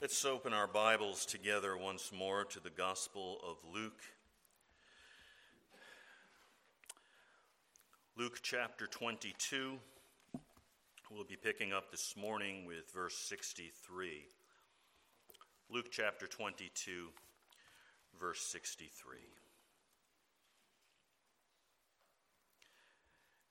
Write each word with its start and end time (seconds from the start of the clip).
Let's 0.00 0.24
open 0.24 0.52
our 0.52 0.68
Bibles 0.68 1.26
together 1.26 1.76
once 1.76 2.12
more 2.16 2.44
to 2.44 2.60
the 2.60 2.70
Gospel 2.70 3.40
of 3.44 3.56
Luke. 3.74 4.00
Luke 8.16 8.38
chapter 8.40 8.86
22. 8.86 9.76
We'll 11.10 11.24
be 11.24 11.34
picking 11.34 11.72
up 11.72 11.90
this 11.90 12.14
morning 12.16 12.64
with 12.64 12.92
verse 12.94 13.16
63. 13.16 14.28
Luke 15.68 15.88
chapter 15.90 16.28
22, 16.28 17.08
verse 18.20 18.40
63. 18.40 19.16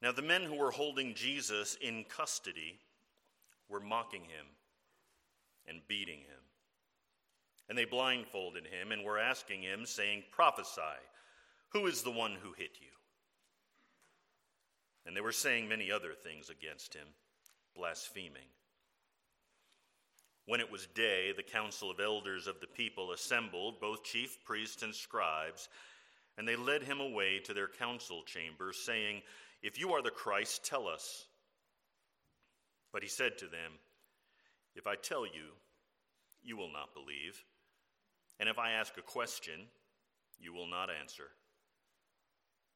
Now, 0.01 0.13
the 0.13 0.21
men 0.21 0.43
who 0.43 0.55
were 0.55 0.71
holding 0.71 1.13
Jesus 1.13 1.77
in 1.81 2.05
custody 2.05 2.79
were 3.67 3.81
mocking 3.81 4.21
him 4.21 4.45
and 5.67 5.81
beating 5.87 6.19
him. 6.19 6.43
And 7.69 7.77
they 7.77 7.85
blindfolded 7.85 8.65
him 8.65 8.91
and 8.91 9.03
were 9.03 9.19
asking 9.19 9.61
him, 9.61 9.85
saying, 9.85 10.23
Prophesy, 10.31 10.81
who 11.69 11.85
is 11.87 12.01
the 12.01 12.11
one 12.11 12.35
who 12.41 12.53
hit 12.53 12.71
you? 12.79 12.87
And 15.05 15.15
they 15.15 15.21
were 15.21 15.31
saying 15.31 15.67
many 15.67 15.91
other 15.91 16.13
things 16.13 16.49
against 16.49 16.93
him, 16.93 17.07
blaspheming. 17.75 18.49
When 20.45 20.61
it 20.61 20.71
was 20.71 20.87
day, 20.87 21.33
the 21.35 21.43
council 21.43 21.91
of 21.91 21.99
elders 21.99 22.47
of 22.47 22.61
the 22.61 22.67
people 22.67 23.11
assembled, 23.11 23.81
both 23.81 24.05
chief 24.05 24.37
priests 24.45 24.83
and 24.83 24.95
scribes, 24.95 25.67
and 26.37 26.47
they 26.47 26.55
led 26.55 26.83
him 26.83 27.01
away 27.01 27.39
to 27.39 27.53
their 27.53 27.67
council 27.67 28.23
chamber, 28.25 28.71
saying, 28.71 29.21
If 29.61 29.77
you 29.77 29.91
are 29.91 30.01
the 30.01 30.09
Christ, 30.09 30.65
tell 30.65 30.87
us. 30.87 31.25
But 32.93 33.03
he 33.03 33.09
said 33.09 33.37
to 33.39 33.45
them, 33.45 33.73
if 34.77 34.85
I 34.85 34.95
tell 34.95 35.25
you, 35.25 35.53
you 36.43 36.57
will 36.57 36.71
not 36.71 36.93
believe. 36.93 37.43
And 38.39 38.47
if 38.49 38.59
I 38.59 38.71
ask 38.71 38.97
a 38.97 39.01
question, 39.01 39.67
you 40.39 40.53
will 40.53 40.67
not 40.67 40.89
answer. 40.89 41.29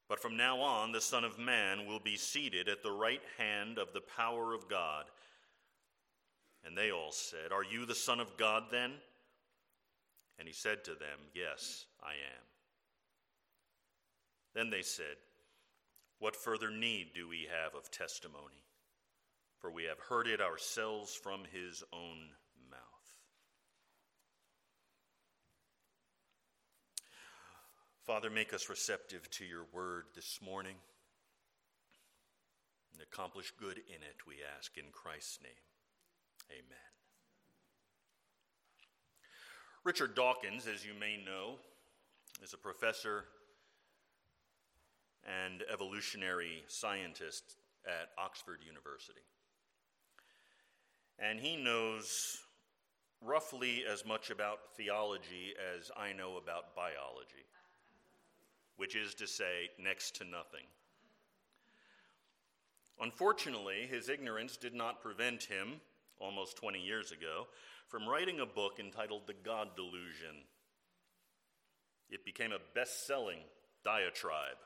But 0.09 0.21
from 0.21 0.35
now 0.35 0.59
on, 0.59 0.91
the 0.91 1.01
Son 1.01 1.23
of 1.23 1.39
Man 1.39 1.85
will 1.87 1.99
be 1.99 2.17
seated 2.17 2.67
at 2.67 2.83
the 2.83 2.91
right 2.91 3.21
hand 3.37 3.77
of 3.77 3.93
the 3.93 4.01
power 4.01 4.53
of 4.53 4.67
God. 4.69 5.05
And 6.65 6.77
they 6.77 6.91
all 6.91 7.11
said, 7.11 7.51
Are 7.53 7.63
you 7.63 7.85
the 7.85 7.95
Son 7.95 8.19
of 8.19 8.37
God 8.37 8.63
then? 8.71 8.91
And 10.37 10.47
he 10.47 10.53
said 10.53 10.83
to 10.85 10.91
them, 10.91 11.19
Yes, 11.33 11.85
I 12.03 12.11
am. 12.11 12.43
Then 14.53 14.69
they 14.69 14.81
said, 14.81 15.15
What 16.19 16.35
further 16.35 16.69
need 16.69 17.13
do 17.15 17.29
we 17.29 17.47
have 17.49 17.73
of 17.73 17.89
testimony? 17.89 18.61
for 19.61 19.69
we 19.69 19.83
have 19.83 19.99
heard 19.99 20.27
it 20.27 20.41
ourselves 20.41 21.13
from 21.13 21.41
his 21.53 21.83
own 21.93 22.17
mouth. 22.71 22.79
Father, 28.11 28.29
make 28.29 28.53
us 28.53 28.67
receptive 28.67 29.29
to 29.29 29.45
your 29.45 29.63
word 29.71 30.03
this 30.13 30.39
morning 30.45 30.75
and 32.91 33.01
accomplish 33.01 33.53
good 33.57 33.77
in 33.77 34.03
it, 34.03 34.27
we 34.27 34.35
ask 34.57 34.77
in 34.77 34.83
Christ's 34.91 35.39
name. 35.41 35.53
Amen. 36.51 36.91
Richard 39.85 40.13
Dawkins, 40.13 40.67
as 40.67 40.85
you 40.85 40.91
may 40.99 41.23
know, 41.23 41.55
is 42.43 42.53
a 42.53 42.57
professor 42.57 43.23
and 45.25 45.63
evolutionary 45.71 46.65
scientist 46.67 47.55
at 47.87 48.09
Oxford 48.17 48.59
University 48.67 49.21
and 51.17 51.39
he 51.39 51.55
knows 51.55 52.39
roughly 53.21 53.85
as 53.89 54.05
much 54.05 54.31
about 54.31 54.57
theology 54.75 55.53
as 55.77 55.89
I 55.95 56.11
know 56.11 56.35
about 56.35 56.75
biology, 56.75 57.45
which 58.81 58.95
is 58.95 59.13
to 59.13 59.27
say, 59.27 59.69
next 59.77 60.15
to 60.15 60.23
nothing. 60.23 60.65
Unfortunately, 62.99 63.87
his 63.87 64.09
ignorance 64.09 64.57
did 64.57 64.73
not 64.73 65.03
prevent 65.03 65.43
him, 65.43 65.79
almost 66.17 66.57
20 66.57 66.79
years 66.79 67.11
ago, 67.11 67.45
from 67.89 68.09
writing 68.09 68.39
a 68.39 68.45
book 68.47 68.79
entitled 68.79 69.27
The 69.27 69.35
God 69.45 69.75
Delusion. 69.75 70.47
It 72.09 72.25
became 72.25 72.51
a 72.51 72.73
best 72.73 73.05
selling 73.05 73.37
diatribe 73.85 74.57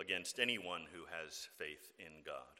against 0.00 0.38
anyone 0.38 0.84
who 0.90 1.02
has 1.14 1.46
faith 1.58 1.90
in 1.98 2.22
God. 2.24 2.56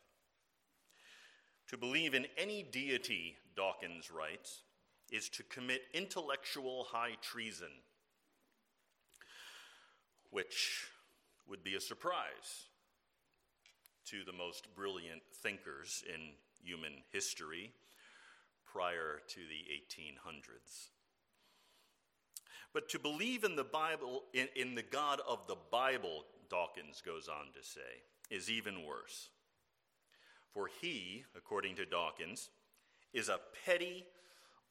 To 1.69 1.79
believe 1.79 2.13
in 2.13 2.27
any 2.37 2.65
deity, 2.71 3.37
Dawkins 3.57 4.11
writes, 4.11 4.61
is 5.11 5.31
to 5.31 5.43
commit 5.45 5.81
intellectual 5.95 6.85
high 6.91 7.17
treason, 7.23 7.73
which 10.29 10.87
would 11.49 11.63
be 11.65 11.75
a 11.75 11.81
surprise 11.81 12.69
to 14.07 14.25
the 14.25 14.33
most 14.33 14.75
brilliant 14.75 15.23
thinkers 15.43 16.03
in 16.13 16.33
human 16.63 16.93
history 17.13 17.73
prior 18.65 19.21
to 19.29 19.41
the 19.41 20.03
1800s. 20.03 20.89
But 22.73 22.89
to 22.91 22.99
believe 22.99 23.45
in 23.45 23.57
the 23.57 23.65
Bible, 23.65 24.25
in, 24.33 24.49
in 24.57 24.75
the 24.75 24.83
God 24.83 25.21
of 25.29 25.47
the 25.47 25.57
Bible, 25.71 26.25
Dawkins 26.49 27.03
goes 27.05 27.29
on 27.29 27.53
to 27.55 27.63
say, 27.63 27.81
is 28.31 28.51
even 28.51 28.87
worse. 28.87 29.29
For 30.53 30.69
he, 30.81 31.25
according 31.37 31.77
to 31.77 31.87
Dawkins, 31.87 32.51
is 33.13 33.29
a 33.29 33.41
petty, 33.65 34.07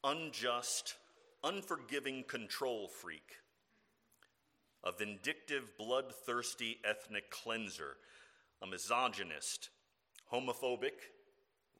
unjust, 0.02 0.96
unforgiving 1.44 2.24
control 2.24 2.88
freak, 2.88 3.36
a 4.84 4.92
vindictive, 4.92 5.76
bloodthirsty 5.78 6.78
ethnic 6.84 7.30
cleanser, 7.30 7.96
a 8.62 8.66
misogynist, 8.66 9.70
homophobic, 10.32 11.10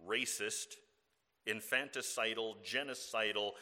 racist, 0.08 0.76
infanticidal, 1.46 2.54
genocidal, 2.64 3.52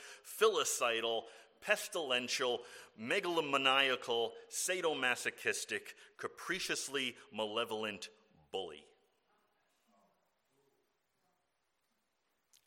filicidal, 0.40 1.22
pestilential, 1.66 2.58
megalomaniacal, 3.00 4.30
sadomasochistic, 4.50 5.80
capriciously 6.18 7.16
malevolent 7.32 8.08
bully. 8.52 8.84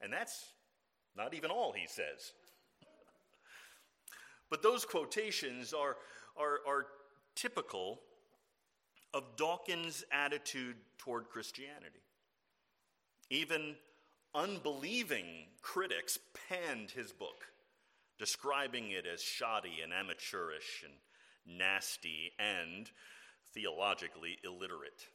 And 0.02 0.12
that's 0.12 0.52
not 1.16 1.34
even 1.34 1.50
all 1.50 1.72
he 1.72 1.88
says. 1.88 2.34
but 4.50 4.62
those 4.62 4.86
quotations 4.86 5.74
are, 5.74 5.98
are, 6.38 6.60
are 6.68 6.86
typical 7.36 8.00
of 9.14 9.24
Dawkins' 9.38 10.04
attitude 10.12 10.76
toward 10.98 11.30
Christianity. 11.30 12.02
Even 13.30 13.76
unbelieving 14.34 15.26
critics 15.62 16.18
panned 16.50 16.92
his 16.92 17.12
book, 17.12 17.46
describing 18.18 18.92
it 18.92 19.06
as 19.06 19.22
shoddy 19.22 19.82
and 19.84 19.94
amateurish 19.94 20.84
and 20.84 20.94
nasty 21.58 22.32
and 22.40 22.90
theologically 23.54 24.38
illiterate, 24.44 25.08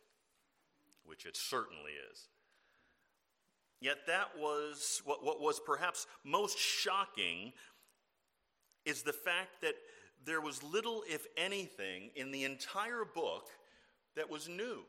which 1.04 1.26
it 1.26 1.36
certainly 1.36 1.92
is. 2.12 2.28
Yet 3.80 3.98
that 4.06 4.30
was 4.36 5.02
what, 5.04 5.24
what 5.24 5.40
was 5.40 5.60
perhaps 5.64 6.06
most 6.24 6.58
shocking 6.58 7.52
is 8.84 9.02
the 9.02 9.12
fact 9.12 9.60
that 9.62 9.74
there 10.24 10.40
was 10.40 10.62
little, 10.62 11.02
if 11.08 11.26
anything, 11.36 12.10
in 12.14 12.30
the 12.30 12.44
entire 12.44 13.04
book 13.04 13.48
that 14.16 14.30
was 14.30 14.48
new. 14.48 14.80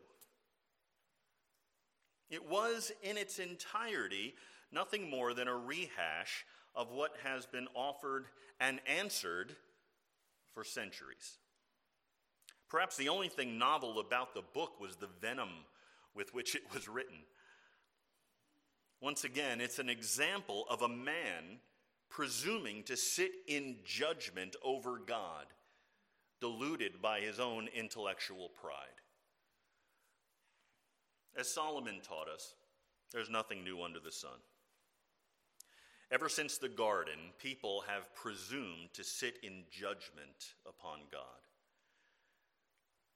It 2.29 2.47
was, 2.47 2.91
in 3.03 3.17
its 3.17 3.39
entirety, 3.39 4.35
nothing 4.71 5.09
more 5.09 5.33
than 5.33 5.47
a 5.47 5.55
rehash 5.55 6.45
of 6.75 6.91
what 6.91 7.15
has 7.23 7.45
been 7.45 7.67
offered 7.73 8.25
and 8.59 8.79
answered 8.85 9.55
for 10.53 10.63
centuries. 10.63 11.37
Perhaps 12.69 12.97
the 12.97 13.09
only 13.09 13.29
thing 13.29 13.57
novel 13.57 13.99
about 13.99 14.33
the 14.33 14.43
book 14.53 14.79
was 14.79 14.95
the 14.95 15.09
venom 15.21 15.49
with 16.13 16.33
which 16.33 16.55
it 16.55 16.63
was 16.73 16.87
written. 16.87 17.17
Once 19.01 19.23
again, 19.23 19.61
it's 19.61 19.79
an 19.79 19.89
example 19.89 20.65
of 20.69 20.81
a 20.81 20.87
man 20.87 21.59
presuming 22.19 22.83
to 22.83 22.97
sit 22.97 23.31
in 23.47 23.77
judgment 23.85 24.57
over 24.61 24.97
God, 24.97 25.45
deluded 26.41 27.01
by 27.01 27.21
his 27.21 27.39
own 27.39 27.69
intellectual 27.73 28.49
pride. 28.61 28.99
As 31.37 31.47
Solomon 31.47 32.01
taught 32.05 32.27
us, 32.27 32.55
there's 33.13 33.29
nothing 33.29 33.63
new 33.63 33.81
under 33.81 34.01
the 34.01 34.11
sun. 34.11 34.37
Ever 36.11 36.27
since 36.27 36.57
the 36.57 36.67
garden, 36.67 37.31
people 37.41 37.85
have 37.87 38.13
presumed 38.13 38.89
to 38.95 39.03
sit 39.05 39.37
in 39.41 39.63
judgment 39.71 40.55
upon 40.67 40.99
God. 41.09 41.21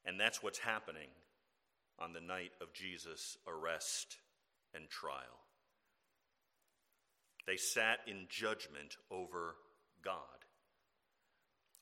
And 0.05 0.17
that's 0.17 0.41
what's 0.41 0.59
happening 0.59 1.09
on 1.99 2.13
the 2.13 2.21
night 2.21 2.53
of 2.61 2.71
Jesus' 2.71 3.37
arrest 3.45 4.15
and 4.73 4.89
trial. 4.89 5.42
They 7.45 7.57
sat 7.57 7.99
in 8.07 8.27
judgment 8.29 8.97
over 9.11 9.55
God. 10.03 10.19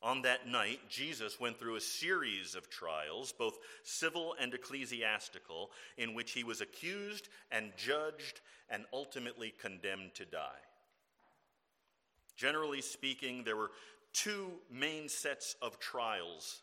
On 0.02 0.22
that 0.22 0.48
night, 0.48 0.80
Jesus 0.88 1.38
went 1.38 1.58
through 1.60 1.76
a 1.76 1.80
series 1.80 2.56
of 2.56 2.68
trials, 2.68 3.32
both 3.32 3.58
civil 3.84 4.34
and 4.40 4.52
ecclesiastical, 4.52 5.70
in 5.96 6.14
which 6.14 6.32
he 6.32 6.42
was 6.42 6.60
accused 6.60 7.28
and 7.52 7.72
judged 7.76 8.40
and 8.68 8.84
ultimately 8.92 9.54
condemned 9.60 10.14
to 10.14 10.24
die. 10.24 10.58
Generally 12.36 12.80
speaking, 12.80 13.44
there 13.44 13.56
were 13.56 13.70
two 14.12 14.50
main 14.68 15.08
sets 15.08 15.54
of 15.62 15.78
trials 15.78 16.62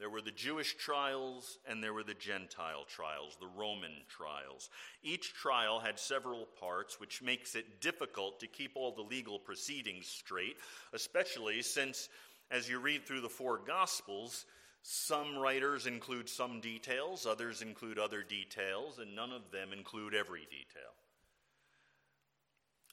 there 0.00 0.08
were 0.10 0.22
the 0.22 0.30
Jewish 0.30 0.76
trials 0.76 1.58
and 1.68 1.84
there 1.84 1.92
were 1.92 2.02
the 2.02 2.14
Gentile 2.14 2.86
trials, 2.88 3.36
the 3.38 3.46
Roman 3.46 3.92
trials. 4.08 4.70
Each 5.02 5.34
trial 5.34 5.78
had 5.78 5.98
several 5.98 6.48
parts, 6.58 6.98
which 6.98 7.20
makes 7.20 7.54
it 7.54 7.82
difficult 7.82 8.40
to 8.40 8.46
keep 8.46 8.72
all 8.74 8.92
the 8.92 9.02
legal 9.02 9.38
proceedings 9.38 10.06
straight, 10.06 10.56
especially 10.94 11.60
since, 11.60 12.08
as 12.50 12.66
you 12.66 12.80
read 12.80 13.04
through 13.04 13.20
the 13.20 13.28
four 13.28 13.58
Gospels, 13.58 14.46
some 14.82 15.36
writers 15.36 15.86
include 15.86 16.30
some 16.30 16.62
details, 16.62 17.26
others 17.26 17.60
include 17.60 17.98
other 17.98 18.22
details, 18.22 18.98
and 18.98 19.14
none 19.14 19.32
of 19.32 19.50
them 19.52 19.74
include 19.74 20.14
every 20.14 20.46
detail. 20.46 20.94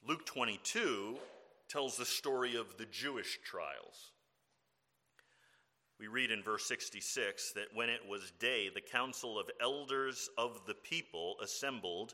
Luke 0.05 0.25
22 0.25 1.17
tells 1.69 1.95
the 1.95 2.05
story 2.05 2.57
of 2.57 2.77
the 2.77 2.85
Jewish 2.85 3.39
trials. 3.45 4.11
We 5.99 6.07
read 6.07 6.31
in 6.31 6.43
verse 6.43 6.65
66 6.65 7.53
that 7.53 7.73
when 7.73 7.89
it 7.89 8.01
was 8.07 8.31
day, 8.39 8.69
the 8.69 8.81
council 8.81 9.39
of 9.39 9.49
elders 9.59 10.29
of 10.37 10.61
the 10.67 10.75
people 10.75 11.35
assembled, 11.41 12.13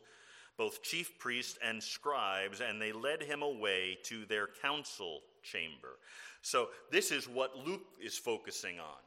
both 0.58 0.84
chief 0.84 1.20
priests 1.20 1.58
and 1.62 1.84
scribes, 1.84 2.62
and 2.62 2.82
they 2.82 2.94
led 2.94 3.22
him 3.22 3.42
away 3.42 3.98
to 4.04 4.26
their 4.26 4.48
council 4.62 5.20
chamber. 5.42 6.00
So, 6.42 6.70
this 6.92 7.12
is 7.12 7.28
what 7.28 7.58
Luke 7.58 7.86
is 8.02 8.18
focusing 8.18 8.80
on 8.80 9.02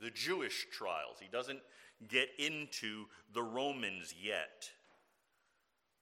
the 0.00 0.10
Jewish 0.10 0.66
trials. 0.70 1.16
He 1.20 1.28
doesn't 1.30 1.60
get 2.08 2.28
into 2.38 3.06
the 3.32 3.42
Romans 3.42 4.14
yet. 4.22 4.70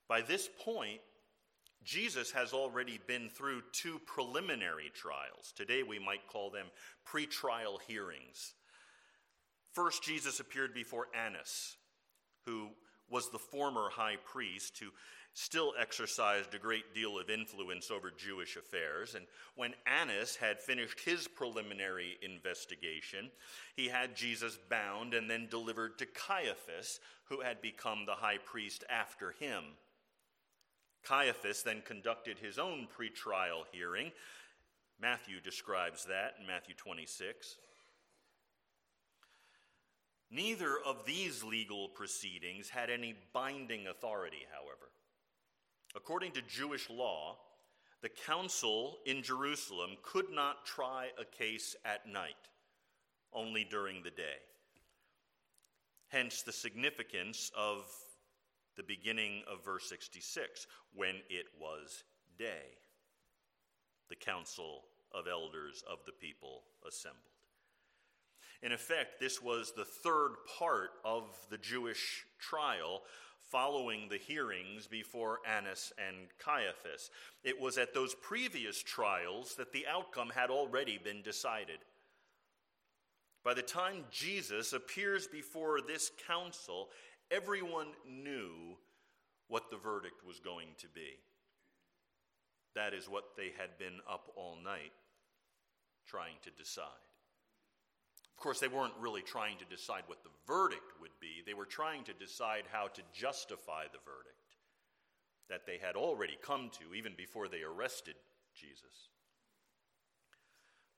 By 0.09 0.21
this 0.21 0.49
point, 0.65 1.01
Jesus 1.85 2.33
has 2.33 2.53
already 2.53 2.99
been 3.07 3.29
through 3.29 3.63
two 3.73 4.01
preliminary 4.07 4.91
trials. 4.95 5.53
Today 5.55 5.83
we 5.83 5.99
might 5.99 6.27
call 6.29 6.51
them 6.51 6.67
pretrial 7.07 7.81
hearings. 7.87 8.55
First, 9.73 10.03
Jesus 10.03 10.41
appeared 10.41 10.73
before 10.73 11.09
Annas, 11.15 11.77
who 12.47 12.69
was 13.11 13.31
the 13.31 13.39
former 13.39 13.91
high 13.91 14.17
priest 14.25 14.79
who 14.79 14.87
still 15.35 15.75
exercised 15.79 16.55
a 16.55 16.59
great 16.59 16.95
deal 16.95 17.19
of 17.19 17.29
influence 17.29 17.91
over 17.91 18.11
Jewish 18.11 18.57
affairs. 18.57 19.17
And 19.17 19.27
when 19.57 19.75
Annas 19.85 20.37
had 20.37 20.61
finished 20.61 21.01
his 21.01 21.27
preliminary 21.27 22.17
investigation, 22.23 23.31
he 23.75 23.89
had 23.89 24.17
Jesus 24.17 24.57
bound 24.71 25.13
and 25.13 25.29
then 25.29 25.49
delivered 25.51 25.99
to 25.99 26.07
Caiaphas, 26.07 27.01
who 27.25 27.41
had 27.41 27.61
become 27.61 28.07
the 28.07 28.15
high 28.15 28.39
priest 28.39 28.85
after 28.89 29.33
him. 29.33 29.65
Caiaphas 31.05 31.63
then 31.63 31.83
conducted 31.85 32.39
his 32.39 32.59
own 32.59 32.89
pretrial 32.97 33.65
hearing. 33.73 34.13
Matthew 35.01 35.41
describes 35.41 36.05
that 36.07 36.35
in 36.41 36.47
Matthew 36.47 36.75
26. 36.75 37.57
Neither 40.31 40.79
of 40.85 41.05
these 41.05 41.45
legal 41.45 41.89
proceedings 41.89 42.69
had 42.69 42.91
any 42.91 43.15
binding 43.33 43.87
authority, 43.87 44.47
however. 44.53 44.91
According 45.95 46.33
to 46.33 46.43
Jewish 46.43 46.91
law, 46.91 47.37
the 48.03 48.09
council 48.09 48.99
in 49.07 49.23
Jerusalem 49.23 49.93
could 50.03 50.31
not 50.31 50.67
try 50.67 51.11
a 51.19 51.25
case 51.25 51.77
at 51.85 52.09
night, 52.09 52.35
only 53.33 53.65
during 53.65 54.03
the 54.03 54.11
day. 54.11 54.43
Hence 56.09 56.43
the 56.43 56.53
significance 56.53 57.51
of 57.57 57.87
the 58.77 58.83
beginning 58.83 59.43
of 59.51 59.65
verse 59.65 59.89
66 59.89 60.67
when 60.95 61.17
it 61.29 61.47
was 61.61 62.05
day. 62.39 62.79
The 64.09 64.17
council 64.17 64.83
of 65.13 65.27
elders 65.29 65.83
of 65.91 65.99
the 66.07 66.13
people 66.13 66.63
assembled. 66.87 67.21
In 68.63 68.73
effect, 68.73 69.21
this 69.21 69.43
was 69.43 69.73
the 69.73 69.85
third 69.85 70.33
part 70.59 70.91
of 71.05 71.25
the 71.51 71.59
Jewish 71.59 72.25
trial 72.39 73.03
following 73.51 74.09
the 74.09 74.17
hearings 74.17 74.87
before 74.87 75.41
Annas 75.47 75.93
and 75.99 76.17
Caiaphas. 76.39 77.11
It 77.45 77.61
was 77.61 77.79
at 77.79 77.95
those 77.95 78.15
previous 78.15 78.83
trials 78.83 79.55
that 79.57 79.73
the 79.73 79.87
outcome 79.87 80.31
had 80.35 80.51
already 80.51 80.99
been 80.99 81.23
decided. 81.23 81.79
By 83.45 83.53
the 83.53 83.63
time 83.63 84.05
Jesus 84.11 84.73
appears 84.73 85.27
before 85.27 85.83
this 85.83 86.11
council, 86.27 86.89
Everyone 87.31 87.89
knew 88.09 88.77
what 89.49 89.71
the 89.71 89.77
verdict 89.77 90.25
was 90.27 90.41
going 90.41 90.69
to 90.79 90.89
be. 90.89 91.19
That 92.75 92.95
is 92.95 93.09
what 93.09 93.37
they 93.37 93.53
had 93.57 93.79
been 93.79 94.01
up 94.11 94.31
all 94.37 94.57
night 94.63 94.93
trying 96.07 96.37
to 96.43 96.51
decide. 96.51 96.85
Of 98.37 98.43
course, 98.43 98.61
they 98.61 98.69
weren't 98.69 98.95
really 99.01 99.23
trying 99.23 99.59
to 99.59 99.65
decide 99.65 100.03
what 100.07 100.23
the 100.25 100.31
verdict 100.47 101.01
would 101.01 101.13
be, 101.21 101.43
they 101.47 101.55
were 101.55 101.65
trying 101.65 102.05
to 102.05 102.13
decide 102.13 102.65
how 102.71 102.89
to 102.89 103.03
justify 103.13 103.85
the 103.85 104.01
verdict 104.05 104.35
that 105.49 105.67
they 105.67 105.79
had 105.79 105.95
already 105.95 106.37
come 106.43 106.71
to 106.71 106.95
even 106.95 107.13
before 107.17 107.49
they 107.49 107.63
arrested 107.63 108.15
Jesus. 108.55 109.09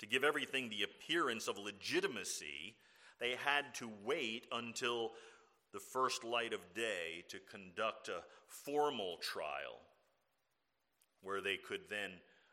To 0.00 0.06
give 0.06 0.24
everything 0.24 0.68
the 0.68 0.82
appearance 0.82 1.48
of 1.48 1.58
legitimacy, 1.58 2.76
they 3.18 3.34
had 3.44 3.74
to 3.76 3.90
wait 4.04 4.46
until 4.52 5.12
the 5.76 5.80
first 5.80 6.24
light 6.24 6.54
of 6.54 6.72
day 6.74 7.22
to 7.28 7.36
conduct 7.50 8.08
a 8.08 8.22
formal 8.48 9.18
trial 9.20 9.82
where 11.20 11.42
they 11.42 11.58
could 11.58 11.82
then 11.90 12.12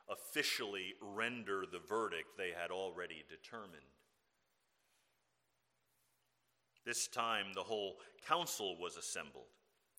officially 0.09 0.93
render 1.01 1.63
the 1.71 1.79
verdict 1.87 2.27
they 2.37 2.49
had 2.49 2.69
already 2.69 3.23
determined. 3.29 3.71
This 6.85 7.07
time, 7.07 7.45
the 7.55 7.63
whole 7.63 7.95
council 8.27 8.75
was 8.77 8.97
assembled, 8.97 9.47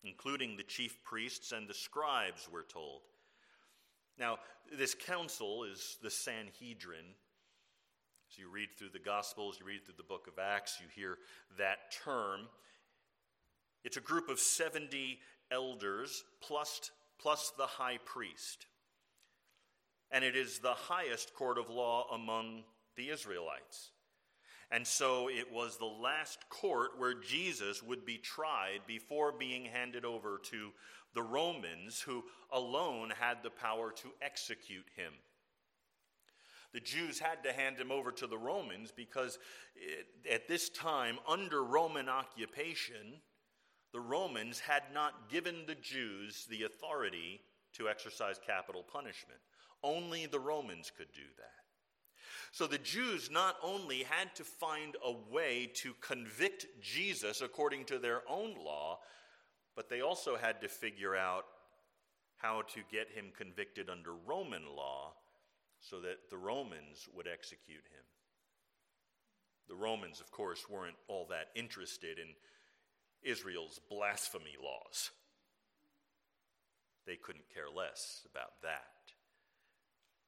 including 0.03 0.55
the 0.55 0.61
chief 0.61 1.03
priests 1.03 1.51
and 1.51 1.67
the 1.67 1.73
scribes, 1.73 2.47
we're 2.53 2.61
told. 2.61 3.01
Now, 4.19 4.37
this 4.77 4.93
council 4.93 5.63
is 5.63 5.97
the 6.03 6.11
Sanhedrin. 6.11 7.15
As 8.31 8.37
you 8.37 8.51
read 8.51 8.69
through 8.77 8.89
the 8.93 8.99
Gospels, 8.99 9.57
you 9.59 9.65
read 9.65 9.83
through 9.83 9.95
the 9.97 10.03
book 10.03 10.27
of 10.27 10.37
Acts, 10.37 10.79
you 10.79 10.85
hear 10.93 11.17
that 11.57 11.91
term. 12.03 12.41
It's 13.85 13.97
a 13.97 14.01
group 14.01 14.29
of 14.29 14.39
70 14.39 15.19
elders 15.51 16.23
plus, 16.41 16.89
plus 17.21 17.53
the 17.55 17.67
high 17.67 17.99
priest. 18.03 18.65
And 20.09 20.25
it 20.25 20.35
is 20.35 20.57
the 20.57 20.73
highest 20.73 21.35
court 21.35 21.59
of 21.59 21.69
law 21.69 22.07
among 22.11 22.63
the 22.97 23.09
Israelites. 23.09 23.91
And 24.71 24.87
so 24.87 25.29
it 25.29 25.53
was 25.53 25.77
the 25.77 25.85
last 25.85 26.49
court 26.49 26.97
where 26.97 27.13
Jesus 27.13 27.83
would 27.83 28.05
be 28.05 28.17
tried 28.17 28.79
before 28.87 29.31
being 29.31 29.65
handed 29.65 30.03
over 30.03 30.39
to 30.45 30.71
the 31.13 31.21
Romans, 31.21 32.01
who 32.01 32.23
alone 32.51 33.13
had 33.19 33.43
the 33.43 33.51
power 33.51 33.91
to 33.97 34.09
execute 34.19 34.87
him. 34.97 35.13
The 36.73 36.79
Jews 36.79 37.19
had 37.19 37.43
to 37.43 37.53
hand 37.53 37.77
him 37.77 37.91
over 37.91 38.11
to 38.13 38.25
the 38.25 38.37
Romans 38.37 38.91
because 38.93 39.37
it, 39.75 40.07
at 40.29 40.47
this 40.47 40.69
time, 40.69 41.19
under 41.27 41.63
Roman 41.63 42.09
occupation, 42.09 43.21
the 43.95 44.01
Romans 44.01 44.59
had 44.59 44.83
not 44.93 45.29
given 45.29 45.63
the 45.65 45.75
Jews 45.75 46.45
the 46.49 46.63
authority 46.63 47.39
to 47.75 47.87
exercise 47.87 48.37
capital 48.45 48.83
punishment. 48.83 49.39
Only 49.83 50.25
the 50.25 50.37
Romans 50.37 50.91
could 50.97 51.07
do 51.13 51.21
that. 51.37 51.63
So 52.51 52.67
the 52.67 52.77
Jews 52.77 53.31
not 53.31 53.55
only 53.63 54.03
had 54.03 54.35
to 54.35 54.43
find 54.43 54.97
a 55.01 55.13
way 55.33 55.71
to 55.75 55.93
convict 56.01 56.65
Jesus 56.81 57.39
according 57.39 57.85
to 57.85 57.97
their 57.97 58.23
own 58.29 58.55
law, 58.55 58.99
but 59.77 59.87
they 59.87 60.01
also 60.01 60.35
had 60.35 60.59
to 60.59 60.67
figure 60.67 61.15
out 61.15 61.45
how 62.35 62.63
to 62.73 62.81
get 62.91 63.07
him 63.15 63.31
convicted 63.37 63.89
under 63.89 64.11
Roman 64.27 64.75
law 64.75 65.13
so 65.79 66.01
that 66.01 66.29
the 66.29 66.37
Romans 66.37 67.07
would 67.15 67.29
execute 67.31 67.77
him. 67.77 68.03
The 69.69 69.75
Romans, 69.75 70.19
of 70.19 70.31
course, 70.31 70.69
weren't 70.69 70.97
all 71.07 71.27
that 71.29 71.47
interested 71.55 72.19
in 72.19 72.35
Israel's 73.25 73.79
blasphemy 73.89 74.55
laws. 74.61 75.11
They 77.05 77.15
couldn't 77.15 77.53
care 77.53 77.69
less 77.75 78.25
about 78.31 78.61
that. 78.63 78.83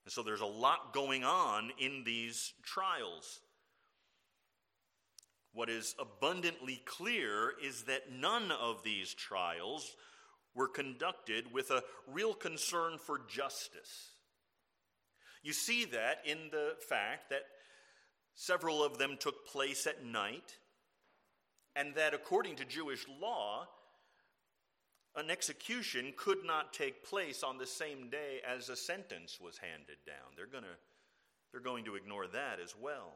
And 0.06 0.12
so 0.12 0.24
there's 0.24 0.42
a 0.42 0.46
lot 0.46 0.94
going 0.94 1.24
on 1.24 1.72
in 1.80 2.04
these 2.06 2.54
trials. 2.64 3.42
What 5.54 5.70
is 5.70 5.96
abundantly 6.00 6.82
clear 6.86 7.54
is 7.64 7.84
that 7.84 8.12
none 8.12 8.52
of 8.52 8.84
these 8.84 9.14
trials 9.14 9.96
were 10.56 10.68
conducted 10.68 11.52
with 11.52 11.72
a 11.72 11.84
real 12.08 12.34
concern 12.34 12.98
for 12.98 13.22
justice. 13.28 14.12
You 15.44 15.54
see 15.54 15.86
that 15.86 16.20
in 16.26 16.38
the 16.52 16.74
fact 16.88 17.30
that 17.30 17.44
several 18.36 18.84
of 18.84 18.98
them 18.98 19.18
took 19.20 19.48
place 19.48 19.88
at 19.88 20.06
night, 20.06 20.58
and 21.78 21.94
that 21.96 22.14
according 22.14 22.56
to 22.56 22.66
Jewish 22.66 23.06
law, 23.22 23.68
an 25.16 25.30
execution 25.30 26.14
could 26.18 26.44
not 26.44 26.74
take 26.74 27.06
place 27.06 27.44
on 27.44 27.58
the 27.58 27.68
same 27.68 28.10
day 28.10 28.40
as 28.48 28.70
a 28.70 28.76
sentence 28.76 29.40
was 29.40 29.58
handed 29.58 29.98
down. 30.06 30.34
They're, 30.36 30.48
gonna, 30.48 30.76
they're 31.52 31.62
going 31.62 31.86
to 31.86 31.96
ignore 31.96 32.28
that 32.28 32.60
as 32.64 32.76
well. 32.80 33.14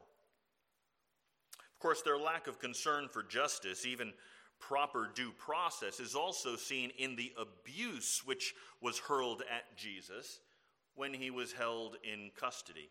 Of 1.58 1.78
course, 1.80 2.02
their 2.02 2.18
lack 2.18 2.46
of 2.46 2.60
concern 2.60 3.08
for 3.08 3.24
justice, 3.24 3.84
even 3.84 4.12
proper 4.60 5.10
due 5.12 5.32
process, 5.32 5.98
is 5.98 6.14
also 6.14 6.54
seen 6.54 6.92
in 6.98 7.16
the 7.16 7.32
abuse 7.36 8.22
which 8.24 8.54
was 8.80 8.98
hurled 8.98 9.42
at 9.42 9.76
Jesus 9.76 10.38
when 10.94 11.12
he 11.12 11.30
was 11.30 11.52
held 11.52 11.96
in 12.04 12.30
custody. 12.38 12.90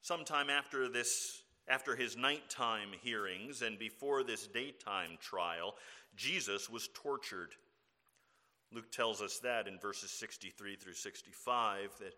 Sometime 0.00 0.48
after 0.48 0.88
this 0.88 1.42
after 1.68 1.96
his 1.96 2.16
nighttime 2.16 2.90
hearings 3.02 3.62
and 3.62 3.78
before 3.78 4.22
this 4.22 4.46
daytime 4.46 5.18
trial, 5.20 5.74
Jesus 6.16 6.68
was 6.68 6.88
tortured. 6.94 7.54
Luke 8.72 8.90
tells 8.90 9.20
us 9.22 9.38
that 9.38 9.68
in 9.68 9.78
verses 9.78 10.10
63 10.10 10.76
through 10.76 10.94
65 10.94 11.90
that 12.00 12.14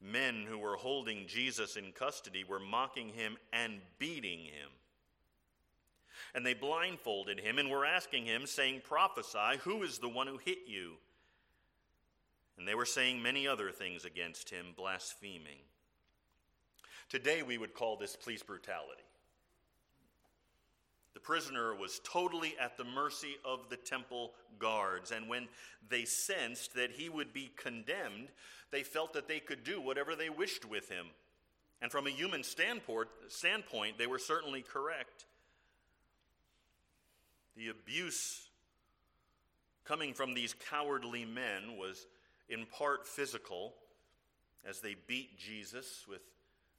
men 0.00 0.44
who 0.48 0.58
were 0.58 0.76
holding 0.76 1.26
Jesus 1.26 1.76
in 1.76 1.92
custody 1.92 2.44
were 2.44 2.60
mocking 2.60 3.08
him 3.08 3.36
and 3.52 3.80
beating 3.98 4.40
him. 4.40 4.70
And 6.34 6.44
they 6.44 6.54
blindfolded 6.54 7.38
him 7.38 7.58
and 7.58 7.70
were 7.70 7.86
asking 7.86 8.26
him, 8.26 8.46
saying, 8.46 8.82
Prophesy, 8.84 9.58
who 9.62 9.82
is 9.82 9.98
the 9.98 10.08
one 10.08 10.26
who 10.26 10.38
hit 10.38 10.58
you? 10.66 10.94
And 12.58 12.66
they 12.66 12.74
were 12.74 12.84
saying 12.84 13.22
many 13.22 13.46
other 13.46 13.70
things 13.70 14.04
against 14.04 14.50
him, 14.50 14.66
blaspheming. 14.76 15.60
Today, 17.08 17.42
we 17.42 17.58
would 17.58 17.74
call 17.74 17.96
this 17.96 18.16
police 18.16 18.42
brutality. 18.42 19.02
The 21.14 21.20
prisoner 21.20 21.74
was 21.74 22.00
totally 22.02 22.54
at 22.60 22.76
the 22.76 22.84
mercy 22.84 23.36
of 23.44 23.68
the 23.70 23.76
temple 23.76 24.32
guards, 24.58 25.12
and 25.12 25.28
when 25.28 25.48
they 25.88 26.04
sensed 26.04 26.74
that 26.74 26.90
he 26.90 27.08
would 27.08 27.32
be 27.32 27.52
condemned, 27.56 28.28
they 28.72 28.82
felt 28.82 29.12
that 29.12 29.28
they 29.28 29.38
could 29.38 29.62
do 29.62 29.80
whatever 29.80 30.16
they 30.16 30.28
wished 30.28 30.64
with 30.64 30.88
him. 30.88 31.06
And 31.80 31.92
from 31.92 32.06
a 32.06 32.10
human 32.10 32.42
standpoint, 32.42 33.98
they 33.98 34.06
were 34.06 34.18
certainly 34.18 34.62
correct. 34.62 35.26
The 37.56 37.68
abuse 37.68 38.48
coming 39.84 40.14
from 40.14 40.34
these 40.34 40.54
cowardly 40.70 41.24
men 41.24 41.76
was 41.78 42.06
in 42.48 42.66
part 42.66 43.06
physical, 43.06 43.74
as 44.68 44.80
they 44.80 44.96
beat 45.06 45.38
Jesus 45.38 46.06
with 46.08 46.22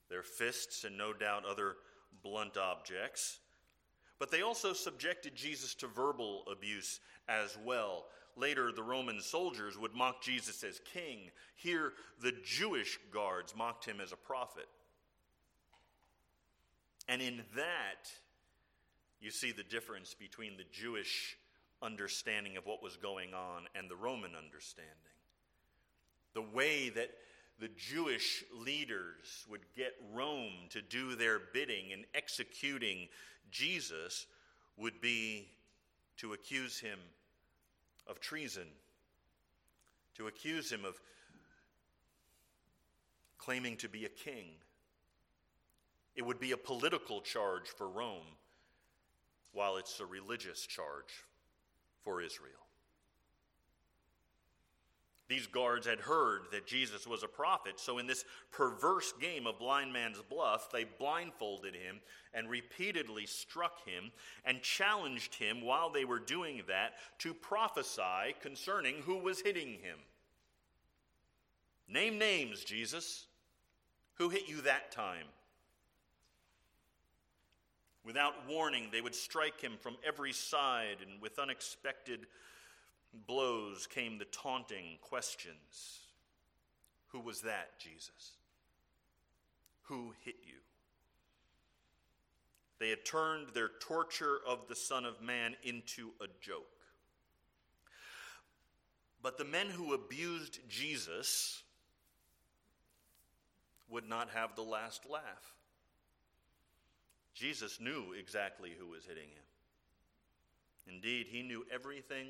their 0.10 0.24
fists 0.24 0.84
and 0.84 0.98
no 0.98 1.14
doubt 1.14 1.46
other 1.46 1.76
blunt 2.24 2.58
objects. 2.58 3.40
But 4.20 4.32
they 4.32 4.42
also 4.42 4.74
subjected 4.74 5.36
Jesus 5.36 5.76
to 5.76 5.88
verbal 5.88 6.44
abuse 6.52 7.00
as 7.28 7.58
well. 7.66 8.06
Later, 8.38 8.72
the 8.72 8.84
Roman 8.84 9.22
soldiers 9.22 9.78
would 9.78 9.94
mock 9.94 10.22
Jesus 10.22 10.64
as 10.64 10.80
king. 10.94 11.32
Here, 11.56 11.94
the 12.22 12.34
Jewish 12.44 13.00
guards 13.12 13.56
mocked 13.56 13.86
him 13.86 14.02
as 14.02 14.12
a 14.12 14.18
prophet. 14.18 14.68
And 17.08 17.22
in 17.22 17.44
that, 17.56 18.12
you 19.22 19.32
see 19.32 19.52
the 19.52 19.64
difference 19.64 20.14
between 20.14 20.58
the 20.58 20.66
Jewish 20.72 21.38
understanding 21.82 22.58
of 22.58 22.66
what 22.66 22.84
was 22.84 22.98
going 22.98 23.34
on 23.34 23.64
and 23.76 23.90
the 23.90 23.96
Roman 23.96 24.32
understanding. 24.36 24.92
The 26.34 26.42
way 26.42 26.90
that 26.90 27.12
the 27.60 27.70
Jewish 27.70 28.44
leaders 28.54 29.46
would 29.50 29.62
get 29.76 29.94
Rome 30.14 30.68
to 30.72 30.82
do 30.82 31.16
their 31.16 31.40
bidding 31.54 31.92
in 31.92 32.06
executing 32.14 33.08
Jesus 33.50 34.26
would 34.78 35.00
be 35.00 35.48
to 36.18 36.34
accuse 36.34 36.80
him 36.80 37.00
of 38.08 38.20
treason, 38.20 38.68
to 40.16 40.28
accuse 40.28 40.70
him 40.70 40.84
of 40.86 41.00
claiming 43.38 43.78
to 43.78 43.88
be 43.88 44.06
a 44.06 44.10
king. 44.10 44.48
It 46.16 46.26
would 46.26 46.40
be 46.40 46.52
a 46.52 46.58
political 46.58 47.22
charge 47.22 47.68
for 47.68 47.88
Rome, 47.88 48.38
while 49.54 49.78
it's 49.78 50.00
a 50.00 50.06
religious 50.06 50.66
charge 50.66 51.24
for 52.04 52.22
Israel. 52.22 52.65
These 55.28 55.48
guards 55.48 55.88
had 55.88 56.00
heard 56.00 56.44
that 56.52 56.68
Jesus 56.68 57.08
was 57.08 57.24
a 57.24 57.28
prophet, 57.28 57.80
so 57.80 57.98
in 57.98 58.06
this 58.06 58.26
perverse 58.52 59.12
game 59.20 59.48
of 59.48 59.58
blind 59.58 59.92
man's 59.92 60.22
bluff, 60.30 60.72
they 60.72 60.84
blindfolded 60.84 61.74
him 61.74 62.00
and 62.34 62.48
repeatedly 62.48 63.26
struck 63.26 63.84
him 63.88 64.12
and 64.46 64.62
challenged 64.62 65.34
him 65.34 65.62
while 65.62 65.90
they 65.90 66.06
were 66.06 66.20
doing 66.20 66.62
that 66.68 66.94
to 67.20 67.34
prophesy 67.34 68.36
concerning 68.40 68.98
who 68.98 69.18
was 69.18 69.42
hitting 69.42 69.80
him. 69.82 69.98
Name 71.88 72.20
names, 72.20 72.64
Jesus. 72.64 73.26
Who 74.16 74.30
hit 74.30 74.48
you 74.48 74.62
that 74.62 74.92
time? 74.92 75.26
Without 78.06 78.48
warning, 78.48 78.90
they 78.92 79.02
would 79.02 79.16
strike 79.16 79.60
him 79.60 79.74
from 79.80 79.98
every 80.06 80.34
side 80.34 80.98
and 81.02 81.20
with 81.20 81.40
unexpected 81.40 82.28
blows 83.28 83.88
came 83.88 84.18
the 84.18 84.26
taunting 84.26 84.98
questions 85.02 86.00
Who 87.10 87.20
was 87.20 87.42
that, 87.42 87.80
Jesus? 87.80 88.34
Who 89.84 90.14
hit 90.24 90.36
you? 90.44 90.56
They 92.80 92.90
had 92.90 93.06
turned 93.06 93.50
their 93.54 93.70
torture 93.80 94.40
of 94.46 94.68
the 94.68 94.76
Son 94.76 95.06
of 95.06 95.22
Man 95.22 95.56
into 95.64 96.12
a 96.22 96.26
joke. 96.42 96.66
But 99.22 99.38
the 99.38 99.46
men 99.46 99.68
who 99.70 99.94
abused 99.94 100.60
Jesus 100.68 101.64
would 103.90 104.08
not 104.08 104.30
have 104.32 104.56
the 104.56 104.62
last 104.62 105.10
laugh. 105.10 105.54
Jesus 107.34 107.80
knew 107.80 108.14
exactly 108.18 108.72
who 108.78 108.88
was 108.88 109.06
hitting 109.06 109.30
him. 109.30 110.94
Indeed, 110.96 111.28
he 111.30 111.44
knew 111.44 111.66
everything 111.74 112.28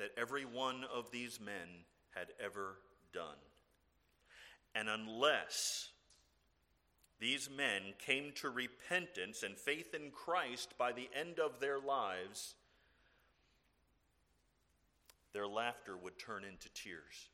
that 0.00 0.18
every 0.18 0.46
one 0.46 0.82
of 0.92 1.10
these 1.10 1.38
men 1.38 1.84
had 2.14 2.28
ever 2.42 2.78
done. 3.12 3.36
And 4.74 4.88
unless 4.88 5.90
these 7.20 7.50
men 7.54 7.82
came 7.98 8.32
to 8.36 8.48
repentance 8.48 9.42
and 9.42 9.58
faith 9.58 9.92
in 9.92 10.10
Christ 10.10 10.72
by 10.78 10.92
the 10.92 11.10
end 11.14 11.38
of 11.38 11.60
their 11.60 11.78
lives, 11.78 12.54
their 15.34 15.46
laughter 15.46 15.98
would 15.98 16.18
turn 16.18 16.44
into 16.44 16.70
tears. 16.70 17.28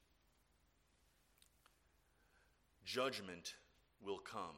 Judgment 2.84 3.54
will 4.04 4.18
come. 4.18 4.56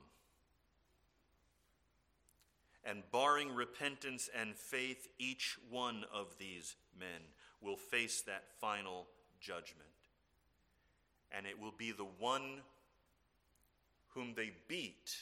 And 2.85 3.03
barring 3.13 3.55
repentance 3.55 4.31
and 4.35 4.57
faith, 4.57 5.09
each 5.19 5.59
one 5.69 6.05
of 6.11 6.39
these 6.39 6.75
men 6.99 7.21
will 7.61 7.77
face 7.77 8.23
that 8.23 8.45
final 8.61 9.07
judgment. 9.41 9.89
And 11.33 11.47
it 11.47 11.61
will 11.61 11.75
be 11.77 11.93
the 11.93 12.07
one 12.19 12.61
whom 14.09 14.35
they 14.35 14.53
beat 14.69 15.17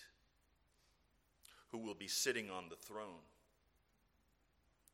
who 1.71 1.79
will 1.79 1.95
be 1.95 2.09
sitting 2.09 2.51
on 2.51 2.65
the 2.71 2.77
throne, 2.77 3.23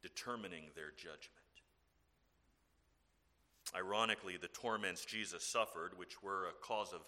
determining 0.03 0.65
their 0.75 0.91
judgment. 0.97 1.29
Ironically, 3.75 4.37
the 4.37 4.49
torments 4.49 5.05
Jesus 5.05 5.45
suffered, 5.45 5.93
which 5.97 6.23
were 6.23 6.47
a 6.47 6.67
cause 6.67 6.93
of 6.93 7.01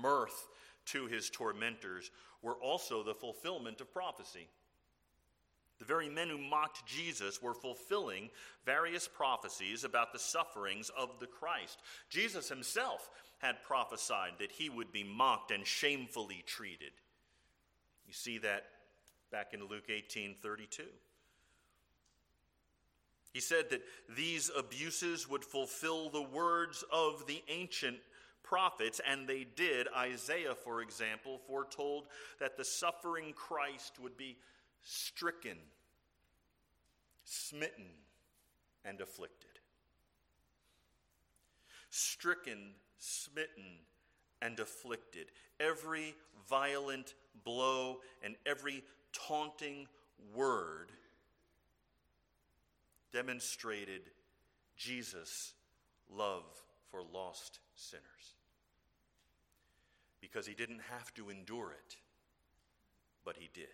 mirth 0.00 0.48
to 0.86 1.06
his 1.06 1.28
tormentors, 1.28 2.10
were 2.42 2.54
also 2.54 3.02
the 3.02 3.14
fulfillment 3.14 3.80
of 3.80 3.92
prophecy. 3.92 4.48
The 5.78 5.84
very 5.84 6.08
men 6.08 6.28
who 6.28 6.38
mocked 6.38 6.86
Jesus 6.86 7.42
were 7.42 7.54
fulfilling 7.54 8.30
various 8.64 9.06
prophecies 9.06 9.84
about 9.84 10.12
the 10.12 10.18
sufferings 10.18 10.90
of 10.96 11.20
the 11.20 11.26
Christ. 11.26 11.78
Jesus 12.08 12.48
himself 12.48 13.10
had 13.38 13.62
prophesied 13.62 14.32
that 14.38 14.52
he 14.52 14.70
would 14.70 14.90
be 14.92 15.04
mocked 15.04 15.50
and 15.50 15.66
shamefully 15.66 16.42
treated. 16.46 16.92
You 18.06 18.14
see 18.14 18.38
that 18.38 18.64
back 19.30 19.52
in 19.52 19.60
Luke 19.66 19.90
18 19.90 20.36
32. 20.42 20.84
He 23.32 23.40
said 23.40 23.68
that 23.68 23.82
these 24.16 24.50
abuses 24.56 25.28
would 25.28 25.44
fulfill 25.44 26.08
the 26.08 26.22
words 26.22 26.82
of 26.90 27.26
the 27.26 27.42
ancient 27.48 27.98
prophets, 28.42 28.98
and 29.06 29.28
they 29.28 29.44
did. 29.56 29.88
Isaiah, 29.94 30.54
for 30.54 30.80
example, 30.80 31.38
foretold 31.46 32.06
that 32.40 32.56
the 32.56 32.64
suffering 32.64 33.34
Christ 33.36 34.00
would 34.00 34.16
be 34.16 34.38
stricken, 34.86 35.58
smitten, 37.24 37.90
and 38.84 39.00
afflicted. 39.00 39.50
Stricken, 41.90 42.74
smitten, 42.98 43.80
and 44.40 44.60
afflicted, 44.60 45.26
every 45.58 46.14
violent 46.48 47.14
blow 47.44 47.98
and 48.22 48.36
every 48.46 48.84
taunting 49.12 49.88
word 50.34 50.92
demonstrated 53.12 54.02
Jesus' 54.76 55.54
love 56.08 56.44
for 56.90 57.02
lost 57.02 57.58
sinners. 57.74 58.04
Because 60.20 60.46
he 60.46 60.54
didn't 60.54 60.82
have 60.90 61.12
to 61.14 61.28
endure 61.30 61.72
it, 61.72 61.96
but 63.24 63.36
he 63.36 63.50
did. 63.52 63.66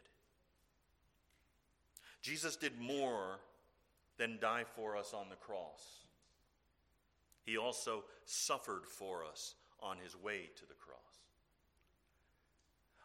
Jesus 2.23 2.57
did 2.57 2.81
more 2.81 3.41
than 4.17 4.39
die 4.41 4.65
for 4.77 4.97
us 4.97 5.13
on 5.13 5.29
the 5.29 5.37
cross. 5.37 6.07
He 7.45 7.59
also 7.59 8.05
suffered 8.25 8.87
for 8.87 9.25
us 9.25 9.57
on 9.81 9.99
his 9.99 10.17
way 10.17 10.51
to 10.57 10.67
the 10.67 10.75
cross. 10.75 10.99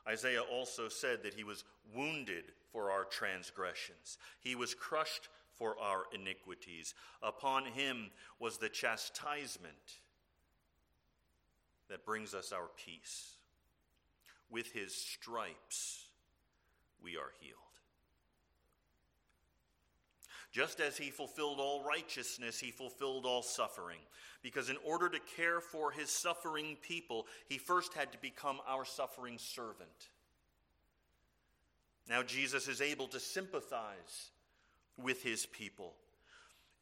Isaiah 0.08 0.42
also 0.42 0.88
said 0.88 1.24
that 1.24 1.34
he 1.34 1.44
was 1.44 1.64
wounded 1.94 2.46
for 2.72 2.92
our 2.92 3.04
transgressions, 3.06 4.18
he 4.40 4.56
was 4.56 4.76
crushed 4.76 5.30
for 5.58 5.76
our 5.80 6.04
iniquities. 6.14 6.94
Upon 7.24 7.66
him 7.66 8.12
was 8.40 8.58
the 8.58 8.70
chastisement 8.70 9.74
that 11.90 12.06
brings 12.06 12.36
us 12.36 12.52
our 12.52 12.70
peace. 12.86 13.34
With 14.52 14.72
his 14.72 14.94
stripes, 14.94 16.06
we 17.04 17.18
are 17.18 17.32
healed. 17.42 17.67
Just 20.58 20.80
as 20.80 20.98
he 20.98 21.12
fulfilled 21.12 21.60
all 21.60 21.84
righteousness, 21.84 22.60
he 22.60 22.72
fulfilled 22.72 23.28
all 23.28 23.44
suffering. 23.44 24.00
Because 24.42 24.72
in 24.72 24.78
order 24.84 25.08
to 25.08 25.20
care 25.36 25.62
for 25.62 25.92
his 25.92 26.10
suffering 26.10 26.78
people, 26.82 27.28
he 27.48 27.60
first 27.60 27.94
had 27.94 28.12
to 28.12 28.18
become 28.24 28.58
our 28.68 28.84
suffering 28.84 29.38
servant. 29.38 30.10
Now 32.10 32.24
Jesus 32.24 32.68
is 32.68 32.82
able 32.82 33.06
to 33.10 33.20
sympathize 33.20 34.32
with 34.98 35.22
his 35.22 35.46
people 35.46 35.94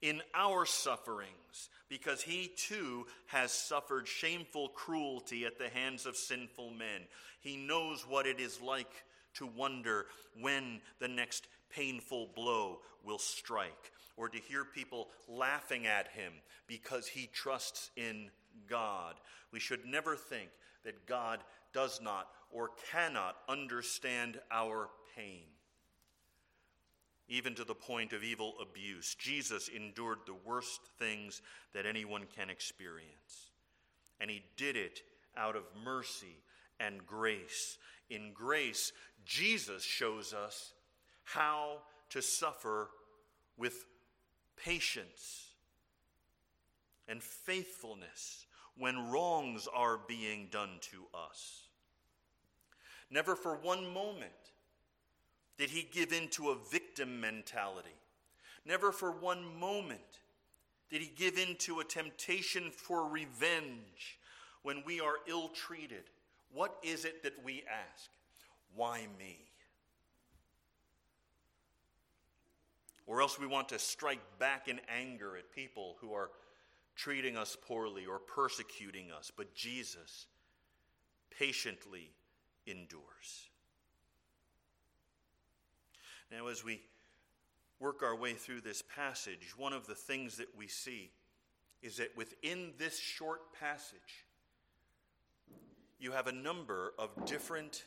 in 0.02 0.22
our 0.34 0.66
sufferings 0.66 1.70
because 1.90 2.22
he 2.22 2.54
too 2.56 3.06
has 3.28 3.52
suffered 3.52 4.08
shameful 4.08 4.70
cruelty 4.70 5.44
at 5.44 5.60
the 5.60 5.68
hands 5.68 6.06
of 6.06 6.16
sinful 6.16 6.70
men. 6.70 7.02
He 7.42 7.58
knows 7.58 8.08
what 8.08 8.26
it 8.26 8.40
is 8.40 8.62
like 8.62 9.04
to 9.34 9.46
wonder 9.46 10.06
when 10.40 10.80
the 11.00 11.10
next 11.10 11.46
painful 11.76 12.30
blow 12.36 12.80
will 13.04 13.20
strike 13.20 13.92
or 14.18 14.30
to 14.30 14.38
hear 14.38 14.64
people 14.64 15.10
laughing 15.28 15.86
at 15.88 16.08
him 16.10 16.32
because 16.68 17.08
he 17.08 17.28
trusts 17.34 17.92
in 17.96 18.30
God. 18.70 19.16
We 19.52 19.60
should 19.60 19.86
never 19.86 20.16
think 20.16 20.50
that 20.84 21.06
God 21.06 21.40
does 21.74 22.00
not 22.02 22.28
or 22.52 22.72
cannot 22.92 23.36
understand 23.50 24.40
our 24.52 24.90
pain 25.16 25.44
even 27.28 27.56
to 27.56 27.64
the 27.64 27.76
point 27.76 28.14
of 28.14 28.24
evil 28.24 28.54
abuse. 28.62 29.16
Jesus 29.16 29.68
endured 29.68 30.20
the 30.26 30.36
worst 30.46 30.82
things 31.00 31.42
that 31.74 31.86
anyone 31.86 32.24
can 32.36 32.50
experience. 32.50 33.52
And 34.22 34.30
he 34.30 34.44
did 34.58 34.76
it 34.76 35.02
out 35.36 35.56
of 35.56 35.64
mercy 35.84 36.38
and 36.80 37.06
grace. 37.06 37.78
In 38.10 38.32
grace, 38.34 38.92
Jesus 39.26 39.84
shows 39.84 40.34
us 40.34 40.74
how 41.26 41.80
to 42.12 42.22
suffer 42.22 42.90
with 43.58 43.86
patience 44.56 45.50
and 47.08 47.22
faithfulness 47.22 48.46
when 48.78 49.12
wrongs 49.12 49.68
are 49.74 50.00
being 50.08 50.48
done 50.52 50.78
to 50.82 51.06
us. 51.14 51.68
Never 53.12 53.36
for 53.36 53.56
one 53.56 53.94
moment 53.94 54.32
did 55.58 55.70
he 55.70 55.88
give 55.92 56.12
in 56.12 56.28
to 56.30 56.50
a 56.50 56.58
victim 56.72 57.22
mentality. 57.22 57.90
Never 58.66 58.92
for 58.92 59.12
one 59.12 59.60
moment 59.60 60.00
did 60.90 61.02
he 61.02 61.12
give 61.16 61.38
in 61.38 61.56
to 61.60 61.80
a 61.80 61.84
temptation 61.84 62.72
for 62.72 63.08
revenge 63.08 64.20
when 64.64 64.84
we 64.86 65.00
are 65.00 65.16
ill 65.28 65.50
treated. 65.50 66.04
What 66.52 66.78
is 66.84 67.06
it 67.06 67.24
that 67.24 67.44
we 67.44 67.64
ask? 67.70 68.10
Why 68.76 69.08
me? 69.20 69.45
Or 73.08 73.22
else 73.22 73.40
we 73.40 73.48
want 73.48 73.70
to 73.70 73.80
strike 73.80 74.22
back 74.40 74.68
in 74.68 74.80
anger 74.90 75.38
at 75.38 75.52
people 75.52 75.98
who 76.02 76.14
are 76.14 76.32
treating 76.96 77.38
us 77.38 77.56
poorly 77.68 78.06
or 78.06 78.20
persecuting 78.20 79.12
us. 79.12 79.32
But 79.36 79.54
Jesus 79.54 80.28
patiently 81.38 82.12
endures. 82.66 83.50
Now, 86.32 86.48
as 86.48 86.64
we 86.64 86.82
work 87.80 88.02
our 88.02 88.16
way 88.16 88.34
through 88.34 88.62
this 88.62 88.82
passage, 88.82 89.54
one 89.58 89.74
of 89.74 89.86
the 89.86 89.96
things 89.96 90.38
that 90.38 90.58
we 90.58 90.68
see 90.68 91.12
is 91.84 91.98
that 91.98 92.16
within 92.18 92.72
this 92.80 92.98
short 92.98 93.54
passage, 93.60 94.26
you 96.00 96.12
have 96.12 96.28
a 96.28 96.32
number 96.32 96.94
of 96.98 97.10
different 97.26 97.84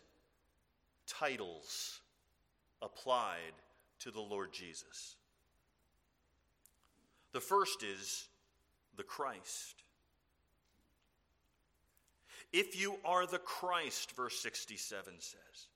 titles 1.06 2.00
applied 2.80 3.54
to 4.00 4.10
the 4.10 4.20
Lord 4.20 4.52
Jesus. 4.52 5.16
The 7.32 7.40
first 7.40 7.82
is 7.82 8.28
the 8.96 9.02
Christ. 9.02 9.82
If 12.52 12.80
you 12.80 12.96
are 13.04 13.26
the 13.26 13.38
Christ, 13.38 14.16
verse 14.16 14.38
67 14.40 15.14
says, 15.18 15.66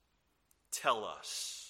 tell 0.71 1.05
us. 1.05 1.62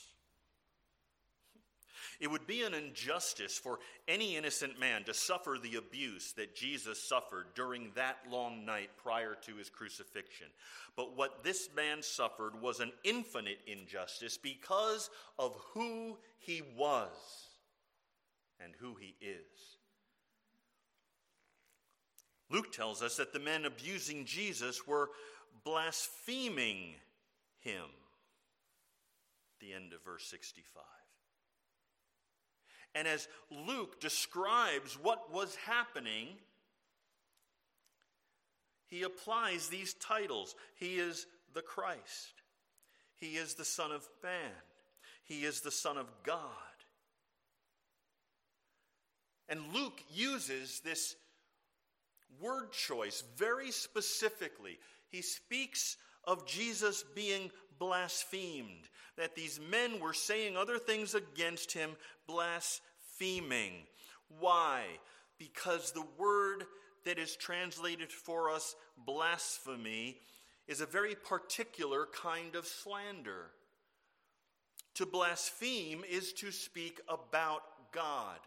It 2.22 2.30
would 2.30 2.46
be 2.46 2.62
an 2.62 2.72
injustice 2.72 3.58
for 3.58 3.80
any 4.06 4.36
innocent 4.36 4.78
man 4.78 5.02
to 5.04 5.12
suffer 5.12 5.58
the 5.60 5.74
abuse 5.74 6.32
that 6.36 6.54
Jesus 6.54 7.02
suffered 7.02 7.46
during 7.56 7.90
that 7.96 8.18
long 8.30 8.64
night 8.64 8.90
prior 9.02 9.36
to 9.44 9.56
his 9.56 9.68
crucifixion. 9.68 10.46
But 10.94 11.16
what 11.16 11.42
this 11.42 11.68
man 11.74 12.00
suffered 12.00 12.62
was 12.62 12.78
an 12.78 12.92
infinite 13.02 13.58
injustice 13.66 14.38
because 14.38 15.10
of 15.36 15.56
who 15.74 16.16
he 16.38 16.62
was 16.76 17.10
and 18.62 18.72
who 18.78 18.94
he 18.94 19.16
is. 19.20 19.78
Luke 22.50 22.70
tells 22.70 23.02
us 23.02 23.16
that 23.16 23.32
the 23.32 23.40
men 23.40 23.64
abusing 23.64 24.26
Jesus 24.26 24.86
were 24.86 25.10
blaspheming 25.64 26.94
him. 27.58 27.86
The 29.58 29.72
end 29.72 29.92
of 29.92 30.04
verse 30.04 30.24
65. 30.26 30.84
And 32.94 33.08
as 33.08 33.28
Luke 33.50 34.00
describes 34.00 34.94
what 34.94 35.32
was 35.32 35.56
happening, 35.56 36.28
he 38.92 39.04
applies 39.04 39.68
these 39.68 39.94
titles. 39.94 40.54
He 40.74 40.96
is 40.96 41.26
the 41.54 41.62
Christ, 41.62 42.42
He 43.16 43.36
is 43.36 43.54
the 43.54 43.64
Son 43.64 43.90
of 43.90 44.06
Man, 44.22 44.52
He 45.24 45.44
is 45.44 45.62
the 45.62 45.70
Son 45.70 45.96
of 45.96 46.10
God. 46.24 46.46
And 49.48 49.60
Luke 49.72 50.00
uses 50.12 50.80
this 50.80 51.16
word 52.38 52.72
choice 52.72 53.24
very 53.36 53.70
specifically. 53.70 54.78
He 55.08 55.22
speaks 55.22 55.96
of 56.24 56.46
Jesus 56.46 57.04
being 57.14 57.50
blasphemed, 57.82 58.88
that 59.18 59.34
these 59.34 59.58
men 59.58 59.98
were 59.98 60.12
saying 60.12 60.56
other 60.56 60.78
things 60.78 61.16
against 61.16 61.72
him, 61.72 61.90
blaspheming. 62.28 63.72
Why? 64.38 64.84
Because 65.36 65.90
the 65.90 66.06
word 66.16 66.62
that 67.04 67.18
is 67.18 67.34
translated 67.34 68.12
for 68.12 68.52
us 68.52 68.76
blasphemy 69.04 70.18
is 70.68 70.80
a 70.80 70.86
very 70.86 71.16
particular 71.16 72.06
kind 72.14 72.54
of 72.54 72.68
slander. 72.68 73.50
To 74.94 75.04
blaspheme 75.04 76.04
is 76.08 76.32
to 76.34 76.52
speak 76.52 77.00
about 77.08 77.62
God. 77.90 78.38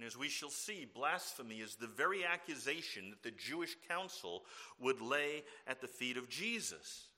And 0.00 0.06
as 0.06 0.16
we 0.16 0.30
shall 0.30 0.48
see, 0.48 0.86
blasphemy 0.94 1.56
is 1.56 1.74
the 1.74 1.86
very 1.86 2.24
accusation 2.24 3.10
that 3.10 3.22
the 3.22 3.36
Jewish 3.36 3.76
council 3.86 4.44
would 4.80 5.02
lay 5.02 5.42
at 5.66 5.82
the 5.82 5.88
feet 5.88 6.16
of 6.16 6.30
Jesus. 6.30 7.08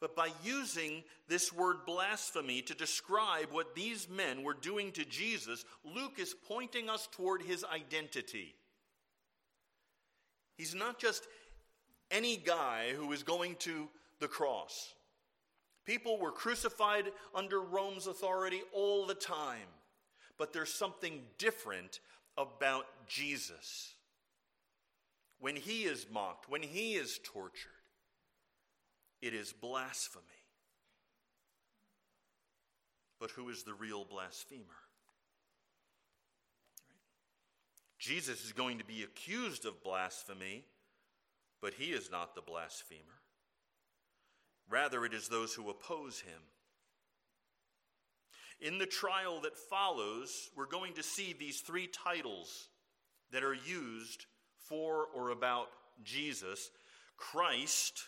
But 0.00 0.16
by 0.16 0.30
using 0.42 1.04
this 1.28 1.52
word 1.52 1.84
blasphemy 1.84 2.62
to 2.62 2.74
describe 2.74 3.48
what 3.50 3.74
these 3.74 4.08
men 4.08 4.42
were 4.42 4.54
doing 4.54 4.92
to 4.92 5.04
Jesus, 5.04 5.66
Luke 5.84 6.18
is 6.18 6.34
pointing 6.48 6.88
us 6.88 7.06
toward 7.12 7.42
his 7.42 7.64
identity. 7.64 8.54
He's 10.56 10.74
not 10.74 10.98
just 10.98 11.26
any 12.10 12.38
guy 12.38 12.94
who 12.96 13.12
is 13.12 13.22
going 13.22 13.56
to 13.56 13.88
the 14.20 14.28
cross. 14.28 14.94
People 15.84 16.18
were 16.18 16.32
crucified 16.32 17.12
under 17.34 17.60
Rome's 17.60 18.06
authority 18.06 18.62
all 18.72 19.04
the 19.04 19.14
time 19.14 19.68
but 20.38 20.52
there's 20.52 20.72
something 20.72 21.20
different 21.38 22.00
about 22.36 22.86
Jesus. 23.06 23.94
when 25.44 25.56
he 25.56 25.82
is 25.82 26.06
mocked, 26.10 26.48
when 26.48 26.62
he 26.62 26.94
is 26.94 27.20
tortured, 27.22 27.70
it 29.20 29.34
is 29.34 29.52
blasphemy. 29.52 30.24
But 33.20 33.30
who 33.30 33.50
is 33.50 33.62
the 33.62 33.74
real 33.74 34.06
blasphemer? 34.06 34.62
Jesus 37.98 38.42
is 38.42 38.52
going 38.52 38.78
to 38.78 38.86
be 38.86 39.02
accused 39.02 39.66
of 39.66 39.82
blasphemy, 39.82 40.64
but 41.60 41.74
he 41.74 41.92
is 41.92 42.10
not 42.10 42.34
the 42.34 42.40
blasphemer. 42.40 43.20
Rather, 44.70 45.04
it 45.04 45.12
is 45.12 45.28
those 45.28 45.52
who 45.52 45.68
oppose 45.68 46.20
him. 46.20 46.40
In 48.60 48.78
the 48.78 48.86
trial 48.86 49.40
that 49.42 49.56
follows, 49.56 50.50
we're 50.56 50.66
going 50.66 50.94
to 50.94 51.02
see 51.02 51.34
these 51.38 51.60
three 51.60 51.86
titles 51.88 52.68
that 53.32 53.44
are 53.44 53.54
used 53.54 54.26
for 54.68 55.06
or 55.14 55.30
about 55.30 55.68
Jesus 56.02 56.70
Christ, 57.16 58.04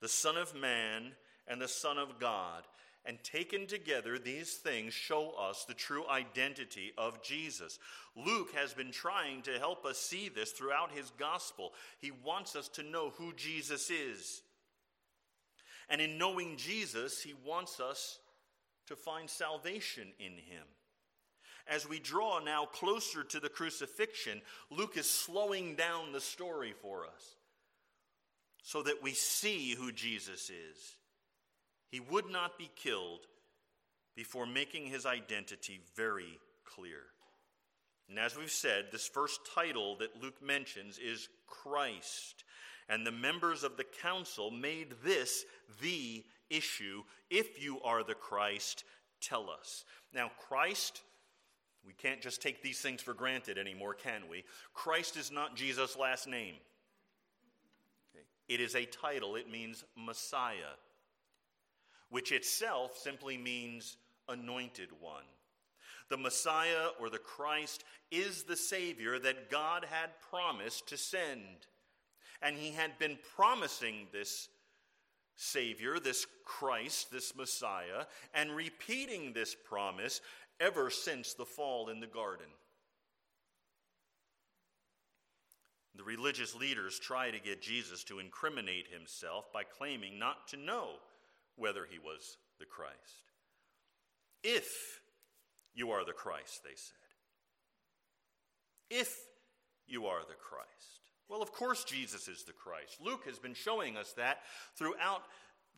the 0.00 0.08
Son 0.08 0.36
of 0.36 0.54
Man, 0.54 1.12
and 1.48 1.60
the 1.60 1.68
Son 1.68 1.98
of 1.98 2.18
God. 2.18 2.64
And 3.06 3.22
taken 3.24 3.66
together, 3.66 4.18
these 4.18 4.54
things 4.56 4.92
show 4.92 5.30
us 5.30 5.64
the 5.64 5.74
true 5.74 6.06
identity 6.08 6.92
of 6.98 7.22
Jesus. 7.22 7.78
Luke 8.14 8.52
has 8.54 8.74
been 8.74 8.92
trying 8.92 9.40
to 9.42 9.58
help 9.58 9.86
us 9.86 9.96
see 9.96 10.28
this 10.28 10.52
throughout 10.52 10.92
his 10.92 11.10
gospel. 11.18 11.72
He 11.98 12.10
wants 12.10 12.56
us 12.56 12.68
to 12.68 12.82
know 12.82 13.10
who 13.16 13.32
Jesus 13.32 13.90
is. 13.90 14.42
And 15.88 16.00
in 16.00 16.18
knowing 16.18 16.56
Jesus, 16.56 17.22
he 17.22 17.34
wants 17.44 17.80
us 17.80 18.18
to 18.90 18.96
find 18.96 19.30
salvation 19.30 20.08
in 20.18 20.32
him. 20.32 20.66
As 21.66 21.88
we 21.88 22.00
draw 22.00 22.40
now 22.40 22.66
closer 22.66 23.22
to 23.22 23.40
the 23.40 23.48
crucifixion, 23.48 24.42
Luke 24.70 24.96
is 24.96 25.08
slowing 25.08 25.76
down 25.76 26.12
the 26.12 26.20
story 26.20 26.74
for 26.82 27.06
us 27.06 27.36
so 28.62 28.82
that 28.82 29.02
we 29.02 29.12
see 29.12 29.74
who 29.74 29.92
Jesus 29.92 30.50
is. 30.50 30.96
He 31.90 32.00
would 32.00 32.28
not 32.28 32.58
be 32.58 32.70
killed 32.76 33.20
before 34.16 34.46
making 34.46 34.86
his 34.86 35.06
identity 35.06 35.80
very 35.96 36.40
clear. 36.64 37.02
And 38.08 38.18
as 38.18 38.36
we've 38.36 38.50
said, 38.50 38.86
this 38.90 39.06
first 39.06 39.40
title 39.54 39.96
that 39.98 40.20
Luke 40.20 40.42
mentions 40.42 40.98
is 40.98 41.28
Christ. 41.46 42.44
And 42.90 43.06
the 43.06 43.12
members 43.12 43.62
of 43.62 43.76
the 43.76 43.84
council 43.84 44.50
made 44.50 44.94
this 45.04 45.44
the 45.80 46.24
issue. 46.50 47.04
If 47.30 47.62
you 47.62 47.80
are 47.82 48.02
the 48.02 48.14
Christ, 48.14 48.82
tell 49.20 49.48
us. 49.48 49.84
Now, 50.12 50.32
Christ, 50.48 51.02
we 51.86 51.92
can't 51.92 52.20
just 52.20 52.42
take 52.42 52.62
these 52.62 52.80
things 52.80 53.00
for 53.00 53.14
granted 53.14 53.58
anymore, 53.58 53.94
can 53.94 54.22
we? 54.28 54.42
Christ 54.74 55.16
is 55.16 55.30
not 55.30 55.54
Jesus' 55.54 55.96
last 55.96 56.26
name. 56.26 56.56
It 58.48 58.60
is 58.60 58.74
a 58.74 58.84
title, 58.86 59.36
it 59.36 59.48
means 59.48 59.84
Messiah, 59.96 60.74
which 62.08 62.32
itself 62.32 62.98
simply 62.98 63.38
means 63.38 63.96
anointed 64.28 64.88
one. 65.00 65.22
The 66.08 66.16
Messiah 66.16 66.88
or 66.98 67.08
the 67.08 67.18
Christ 67.18 67.84
is 68.10 68.42
the 68.42 68.56
Savior 68.56 69.20
that 69.20 69.48
God 69.48 69.86
had 69.88 70.10
promised 70.28 70.88
to 70.88 70.96
send. 70.96 71.68
And 72.42 72.56
he 72.56 72.72
had 72.72 72.98
been 72.98 73.18
promising 73.36 74.06
this 74.12 74.48
Savior, 75.36 75.98
this 75.98 76.26
Christ, 76.44 77.10
this 77.10 77.34
Messiah, 77.34 78.04
and 78.34 78.54
repeating 78.54 79.32
this 79.32 79.54
promise 79.54 80.20
ever 80.58 80.90
since 80.90 81.34
the 81.34 81.44
fall 81.44 81.88
in 81.88 82.00
the 82.00 82.06
garden. 82.06 82.46
The 85.96 86.04
religious 86.04 86.54
leaders 86.54 86.98
try 86.98 87.30
to 87.30 87.38
get 87.40 87.60
Jesus 87.60 88.04
to 88.04 88.20
incriminate 88.20 88.86
himself 88.88 89.52
by 89.52 89.64
claiming 89.64 90.18
not 90.18 90.48
to 90.48 90.56
know 90.56 90.92
whether 91.56 91.86
he 91.90 91.98
was 91.98 92.38
the 92.58 92.64
Christ. 92.64 92.94
If 94.42 94.68
you 95.74 95.90
are 95.90 96.04
the 96.04 96.12
Christ, 96.12 96.62
they 96.64 96.74
said. 96.74 96.96
If 98.90 99.14
you 99.86 100.06
are 100.06 100.20
the 100.20 100.34
Christ. 100.34 101.09
Well, 101.30 101.42
of 101.42 101.52
course, 101.52 101.84
Jesus 101.84 102.26
is 102.26 102.42
the 102.42 102.52
Christ. 102.52 102.98
Luke 103.00 103.24
has 103.26 103.38
been 103.38 103.54
showing 103.54 103.96
us 103.96 104.12
that 104.14 104.40
throughout 104.74 105.22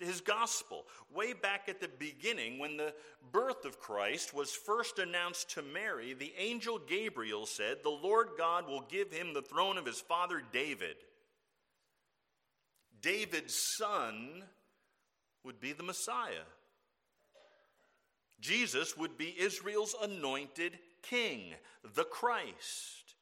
his 0.01 0.23
gospel. 0.23 0.87
Way 1.15 1.35
back 1.35 1.69
at 1.69 1.79
the 1.79 1.91
beginning, 1.99 2.59
when 2.59 2.79
the 2.79 2.95
birth 3.31 3.67
of 3.67 3.79
Christ 3.79 4.33
was 4.33 4.51
first 4.51 4.99
announced 4.99 5.51
to 5.51 5.63
Mary, 5.63 6.15
the 6.15 6.33
angel 6.39 6.79
Gabriel 6.79 7.45
said, 7.45 7.79
The 7.83 7.91
Lord 7.91 8.29
God 8.39 8.67
will 8.67 8.87
give 8.89 9.13
him 9.13 9.35
the 9.35 9.43
throne 9.43 9.77
of 9.77 9.85
his 9.85 10.01
father 10.01 10.43
David. 10.53 10.97
David's 13.03 13.55
son 13.77 14.45
would 15.45 15.61
be 15.61 15.75
the 15.75 15.83
Messiah. 15.83 16.47
Jesus 18.41 18.97
would 18.97 19.19
be 19.19 19.37
Israel's 19.39 19.95
anointed 20.03 20.79
king, 21.03 21.55
the 21.95 22.05
Christ. 22.05 23.17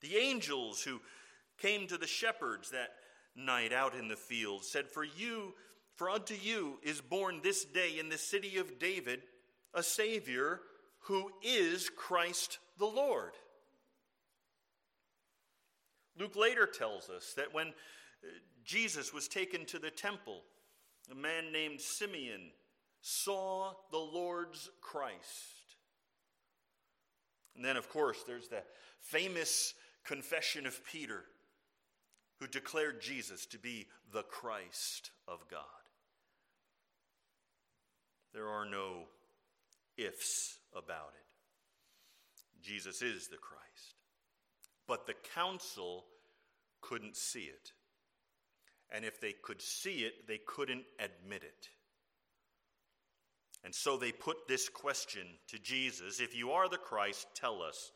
The 0.00 0.16
angels 0.16 0.82
who 0.82 1.00
came 1.58 1.86
to 1.86 1.98
the 1.98 2.06
shepherds 2.06 2.70
that 2.70 2.90
night 3.36 3.72
out 3.72 3.94
in 3.94 4.08
the 4.08 4.16
field, 4.16 4.64
said, 4.64 4.88
For 4.88 5.04
you, 5.04 5.54
for 5.96 6.10
unto 6.10 6.34
you 6.34 6.78
is 6.82 7.00
born 7.00 7.40
this 7.42 7.64
day 7.64 7.98
in 7.98 8.08
the 8.08 8.18
city 8.18 8.58
of 8.58 8.78
David 8.78 9.22
a 9.72 9.82
Savior 9.82 10.60
who 11.00 11.30
is 11.42 11.90
Christ 11.90 12.58
the 12.78 12.86
Lord. 12.86 13.32
Luke 16.18 16.36
later 16.36 16.66
tells 16.66 17.10
us 17.10 17.34
that 17.36 17.52
when 17.52 17.68
uh, 17.68 17.72
Jesus 18.64 19.12
was 19.12 19.28
taken 19.28 19.66
to 19.66 19.78
the 19.78 19.90
temple, 19.90 20.42
a 21.10 21.14
man 21.14 21.52
named 21.52 21.80
Simeon 21.80 22.50
saw 23.00 23.72
the 23.90 23.98
Lord's 23.98 24.70
Christ. 24.80 25.16
And 27.56 27.64
then, 27.64 27.76
of 27.76 27.88
course, 27.88 28.24
there's 28.26 28.48
the 28.48 28.62
famous 29.00 29.74
confession 30.04 30.66
of 30.66 30.84
Peter 30.84 31.24
who 32.40 32.46
declared 32.46 33.00
Jesus 33.00 33.46
to 33.46 33.58
be 33.58 33.86
the 34.12 34.22
Christ 34.22 35.10
of 35.28 35.46
God. 35.48 35.60
There 38.32 38.48
are 38.48 38.66
no 38.66 39.04
ifs 39.96 40.58
about 40.72 41.12
it. 41.14 42.64
Jesus 42.64 43.02
is 43.02 43.28
the 43.28 43.36
Christ. 43.36 43.94
But 44.86 45.06
the 45.06 45.14
council 45.34 46.04
couldn't 46.80 47.16
see 47.16 47.44
it. 47.44 47.72
And 48.90 49.04
if 49.04 49.20
they 49.20 49.32
could 49.32 49.62
see 49.62 50.00
it, 50.00 50.26
they 50.26 50.38
couldn't 50.46 50.84
admit 50.98 51.42
it. 51.42 51.68
And 53.64 53.74
so 53.74 53.96
they 53.96 54.12
put 54.12 54.46
this 54.46 54.68
question 54.68 55.22
to 55.48 55.58
Jesus 55.58 56.20
If 56.20 56.36
you 56.36 56.50
are 56.52 56.68
the 56.68 56.76
Christ, 56.76 57.26
tell 57.34 57.62
us. 57.62 57.92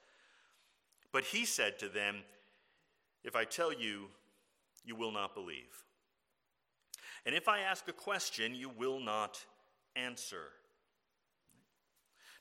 But 1.12 1.24
he 1.24 1.44
said 1.44 1.78
to 1.78 1.88
them, 1.88 2.16
If 3.22 3.36
I 3.36 3.44
tell 3.44 3.72
you, 3.72 4.08
you 4.88 4.96
will 4.96 5.12
not 5.12 5.34
believe. 5.34 5.84
And 7.26 7.34
if 7.34 7.46
I 7.46 7.60
ask 7.60 7.86
a 7.88 7.92
question, 7.92 8.54
you 8.54 8.70
will 8.70 8.98
not 8.98 9.38
answer. 9.94 10.44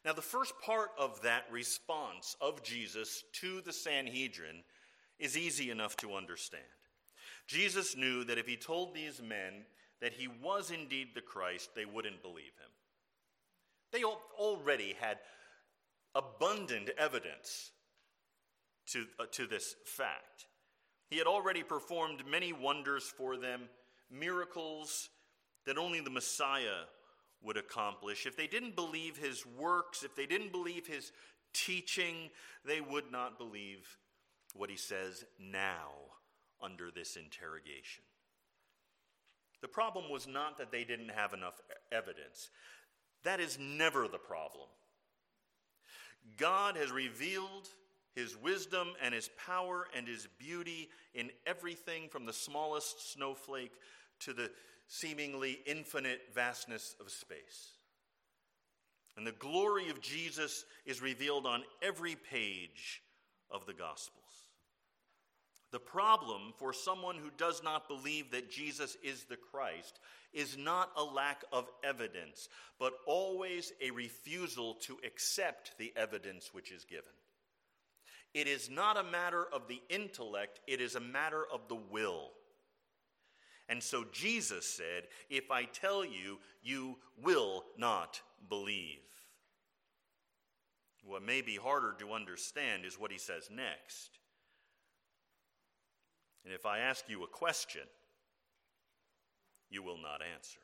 Now, 0.05 0.13
the 0.13 0.21
first 0.21 0.53
part 0.63 0.91
of 0.97 1.21
that 1.23 1.43
response 1.51 2.37
of 2.39 2.63
Jesus 2.63 3.25
to 3.41 3.59
the 3.59 3.73
Sanhedrin 3.73 4.63
is 5.19 5.37
easy 5.37 5.69
enough 5.69 5.97
to 5.97 6.15
understand. 6.15 6.63
Jesus 7.47 7.97
knew 7.97 8.23
that 8.23 8.37
if 8.37 8.47
he 8.47 8.55
told 8.55 8.93
these 8.93 9.21
men 9.21 9.65
that 9.99 10.13
he 10.13 10.29
was 10.41 10.71
indeed 10.71 11.09
the 11.13 11.21
Christ, 11.21 11.71
they 11.75 11.85
wouldn't 11.85 12.21
believe 12.21 12.45
him. 12.45 12.71
They 13.91 14.03
already 14.03 14.95
had 14.99 15.17
abundant 16.15 16.91
evidence 16.97 17.71
to, 18.87 19.05
uh, 19.19 19.25
to 19.31 19.47
this 19.47 19.75
fact. 19.85 20.45
He 21.09 21.17
had 21.17 21.27
already 21.27 21.63
performed 21.63 22.23
many 22.29 22.51
wonders 22.53 23.03
for 23.03 23.37
them, 23.37 23.69
miracles 24.11 25.09
that 25.65 25.77
only 25.77 25.99
the 26.01 26.09
Messiah 26.09 26.85
would 27.41 27.57
accomplish. 27.57 28.25
If 28.25 28.35
they 28.35 28.47
didn't 28.47 28.75
believe 28.75 29.17
his 29.17 29.45
works, 29.45 30.03
if 30.03 30.15
they 30.15 30.25
didn't 30.25 30.51
believe 30.51 30.87
his 30.87 31.11
teaching, 31.53 32.29
they 32.65 32.81
would 32.81 33.11
not 33.11 33.37
believe 33.37 33.97
what 34.53 34.69
he 34.69 34.77
says 34.77 35.23
now 35.39 35.91
under 36.61 36.89
this 36.91 37.15
interrogation. 37.15 38.03
The 39.61 39.67
problem 39.67 40.09
was 40.09 40.27
not 40.27 40.57
that 40.57 40.71
they 40.71 40.83
didn't 40.83 41.09
have 41.09 41.33
enough 41.33 41.59
evidence. 41.91 42.49
That 43.23 43.39
is 43.39 43.57
never 43.59 44.07
the 44.07 44.17
problem. 44.17 44.67
God 46.37 46.75
has 46.75 46.91
revealed 46.91 47.69
his 48.17 48.35
wisdom 48.35 48.87
and 49.03 49.13
his 49.13 49.29
power 49.45 49.85
and 49.95 50.07
his 50.07 50.27
beauty 50.39 50.89
in 51.13 51.29
everything 51.45 52.09
from 52.09 52.25
the 52.25 52.33
smallest 52.33 53.13
snowflake 53.13 53.73
to 54.21 54.33
the 54.33 54.49
seemingly 54.87 55.59
infinite 55.67 56.21
vastness 56.33 56.95
of 56.99 57.11
space. 57.11 57.73
And 59.17 59.27
the 59.27 59.33
glory 59.33 59.91
of 59.91 60.01
Jesus 60.01 60.65
is 60.83 60.99
revealed 60.99 61.45
on 61.45 61.61
every 61.83 62.15
page 62.15 63.03
of 63.51 63.67
the 63.67 63.73
Gospels. 63.73 64.23
The 65.71 65.79
problem 65.79 66.53
for 66.57 66.73
someone 66.73 67.17
who 67.17 67.29
does 67.37 67.61
not 67.63 67.87
believe 67.87 68.31
that 68.31 68.49
Jesus 68.49 68.97
is 69.03 69.25
the 69.25 69.37
Christ 69.37 69.99
is 70.33 70.57
not 70.57 70.89
a 70.95 71.03
lack 71.03 71.43
of 71.51 71.67
evidence, 71.83 72.49
but 72.79 72.93
always 73.05 73.73
a 73.79 73.91
refusal 73.91 74.75
to 74.85 74.97
accept 75.05 75.77
the 75.77 75.93
evidence 75.95 76.49
which 76.51 76.71
is 76.71 76.83
given. 76.83 77.11
It 78.33 78.47
is 78.47 78.69
not 78.69 78.97
a 78.97 79.03
matter 79.03 79.45
of 79.51 79.67
the 79.67 79.81
intellect, 79.89 80.59
it 80.67 80.81
is 80.81 80.95
a 80.95 80.99
matter 80.99 81.43
of 81.51 81.67
the 81.67 81.75
will. 81.75 82.31
And 83.69 83.83
so 83.83 84.05
Jesus 84.11 84.65
said, 84.65 85.03
If 85.29 85.51
I 85.51 85.65
tell 85.65 86.05
you, 86.05 86.39
you 86.63 86.97
will 87.21 87.65
not 87.77 88.21
believe. 88.49 88.99
What 91.03 91.23
may 91.23 91.41
be 91.41 91.55
harder 91.55 91.95
to 91.99 92.13
understand 92.13 92.85
is 92.85 92.99
what 92.99 93.11
he 93.11 93.17
says 93.17 93.49
next. 93.49 94.19
And 96.43 96.53
if 96.53 96.65
I 96.65 96.79
ask 96.79 97.05
you 97.09 97.23
a 97.23 97.27
question, 97.27 97.81
you 99.69 99.83
will 99.83 99.97
not 99.97 100.21
answer. 100.35 100.59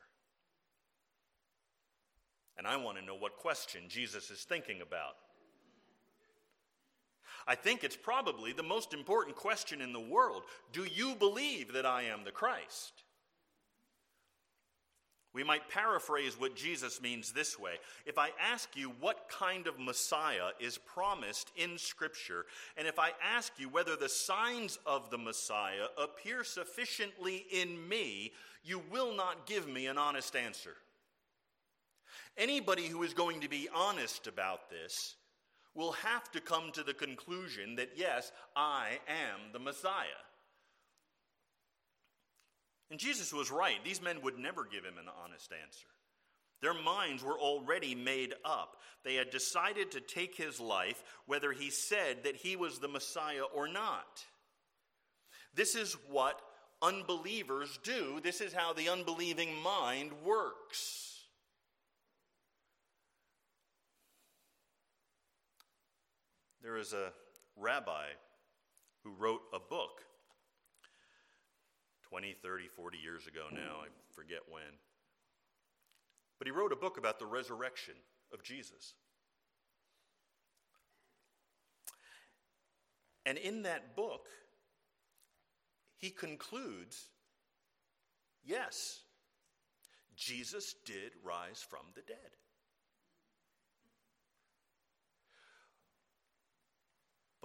And 2.56 2.66
I 2.66 2.76
want 2.76 2.98
to 2.98 3.04
know 3.04 3.16
what 3.16 3.36
question 3.36 3.82
Jesus 3.88 4.30
is 4.30 4.44
thinking 4.44 4.80
about. 4.80 5.16
I 7.46 7.54
think 7.54 7.84
it's 7.84 7.96
probably 7.96 8.52
the 8.52 8.62
most 8.62 8.94
important 8.94 9.36
question 9.36 9.80
in 9.80 9.92
the 9.92 10.00
world. 10.00 10.42
Do 10.72 10.84
you 10.84 11.14
believe 11.14 11.72
that 11.74 11.86
I 11.86 12.04
am 12.04 12.24
the 12.24 12.30
Christ? 12.30 13.04
We 15.34 15.42
might 15.42 15.68
paraphrase 15.68 16.38
what 16.38 16.54
Jesus 16.54 17.02
means 17.02 17.32
this 17.32 17.58
way. 17.58 17.72
If 18.06 18.18
I 18.18 18.30
ask 18.40 18.68
you 18.76 18.92
what 19.00 19.28
kind 19.28 19.66
of 19.66 19.80
Messiah 19.80 20.50
is 20.60 20.78
promised 20.78 21.50
in 21.56 21.76
Scripture, 21.76 22.46
and 22.76 22.86
if 22.86 23.00
I 23.00 23.10
ask 23.20 23.52
you 23.58 23.68
whether 23.68 23.96
the 23.96 24.08
signs 24.08 24.78
of 24.86 25.10
the 25.10 25.18
Messiah 25.18 25.86
appear 26.00 26.44
sufficiently 26.44 27.46
in 27.50 27.88
me, 27.88 28.30
you 28.62 28.80
will 28.92 29.12
not 29.14 29.44
give 29.46 29.68
me 29.68 29.88
an 29.88 29.98
honest 29.98 30.36
answer. 30.36 30.76
Anybody 32.38 32.86
who 32.86 33.02
is 33.02 33.12
going 33.12 33.40
to 33.40 33.48
be 33.48 33.68
honest 33.74 34.28
about 34.28 34.70
this 34.70 35.16
will 35.74 35.92
have 35.92 36.30
to 36.32 36.40
come 36.40 36.70
to 36.72 36.82
the 36.82 36.94
conclusion 36.94 37.76
that, 37.76 37.90
yes, 37.96 38.30
I 38.54 38.98
am 39.08 39.52
the 39.52 39.58
Messiah. 39.58 40.06
And 42.90 43.00
Jesus 43.00 43.32
was 43.32 43.50
right. 43.50 43.82
These 43.84 44.02
men 44.02 44.22
would 44.22 44.38
never 44.38 44.64
give 44.64 44.84
him 44.84 44.98
an 44.98 45.08
honest 45.24 45.50
answer. 45.52 45.86
Their 46.60 46.74
minds 46.74 47.22
were 47.22 47.38
already 47.38 47.94
made 47.94 48.34
up. 48.44 48.76
They 49.04 49.16
had 49.16 49.30
decided 49.30 49.90
to 49.90 50.00
take 50.00 50.36
his 50.36 50.60
life 50.60 51.02
whether 51.26 51.52
he 51.52 51.70
said 51.70 52.24
that 52.24 52.36
he 52.36 52.56
was 52.56 52.78
the 52.78 52.88
Messiah 52.88 53.42
or 53.54 53.68
not. 53.68 54.24
This 55.54 55.74
is 55.74 55.96
what 56.08 56.40
unbelievers 56.80 57.78
do. 57.82 58.20
This 58.22 58.40
is 58.40 58.52
how 58.52 58.72
the 58.72 58.88
unbelieving 58.88 59.54
mind 59.62 60.12
works. 60.24 61.13
There 66.64 66.78
is 66.78 66.94
a 66.94 67.12
rabbi 67.56 68.06
who 69.02 69.10
wrote 69.10 69.42
a 69.52 69.58
book 69.58 70.00
20, 72.08 72.34
30, 72.42 72.68
40 72.68 72.96
years 72.96 73.26
ago 73.26 73.48
now, 73.52 73.82
I 73.82 73.88
forget 74.14 74.38
when. 74.48 74.62
But 76.38 76.46
he 76.48 76.52
wrote 76.52 76.72
a 76.72 76.76
book 76.76 76.96
about 76.96 77.18
the 77.18 77.26
resurrection 77.26 77.92
of 78.32 78.42
Jesus. 78.42 78.94
And 83.26 83.36
in 83.36 83.64
that 83.64 83.94
book, 83.94 84.28
he 85.98 86.08
concludes 86.08 87.08
yes, 88.42 89.00
Jesus 90.16 90.76
did 90.86 91.12
rise 91.22 91.62
from 91.68 91.84
the 91.94 92.02
dead. 92.08 92.38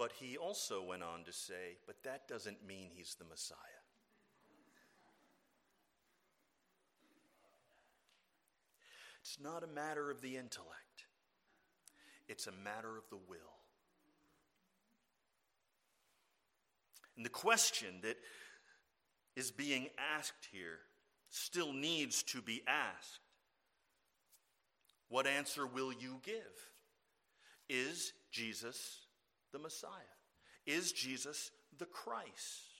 But 0.00 0.12
he 0.18 0.38
also 0.38 0.82
went 0.82 1.02
on 1.02 1.24
to 1.24 1.32
say, 1.32 1.76
but 1.86 2.02
that 2.04 2.26
doesn't 2.26 2.66
mean 2.66 2.88
he's 2.90 3.16
the 3.18 3.26
Messiah. 3.26 3.58
It's 9.20 9.36
not 9.38 9.62
a 9.62 9.66
matter 9.66 10.10
of 10.10 10.22
the 10.22 10.38
intellect, 10.38 11.04
it's 12.30 12.46
a 12.46 12.52
matter 12.64 12.96
of 12.96 13.10
the 13.10 13.18
will. 13.28 13.58
And 17.18 17.26
the 17.26 17.28
question 17.28 17.96
that 18.00 18.16
is 19.36 19.50
being 19.50 19.88
asked 20.16 20.48
here 20.50 20.78
still 21.28 21.74
needs 21.74 22.22
to 22.22 22.40
be 22.40 22.62
asked 22.66 23.20
What 25.10 25.26
answer 25.26 25.66
will 25.66 25.92
you 25.92 26.22
give? 26.24 26.70
Is 27.68 28.14
Jesus 28.32 29.00
the 29.52 29.58
Messiah? 29.58 29.90
Is 30.66 30.92
Jesus 30.92 31.50
the 31.78 31.86
Christ? 31.86 32.70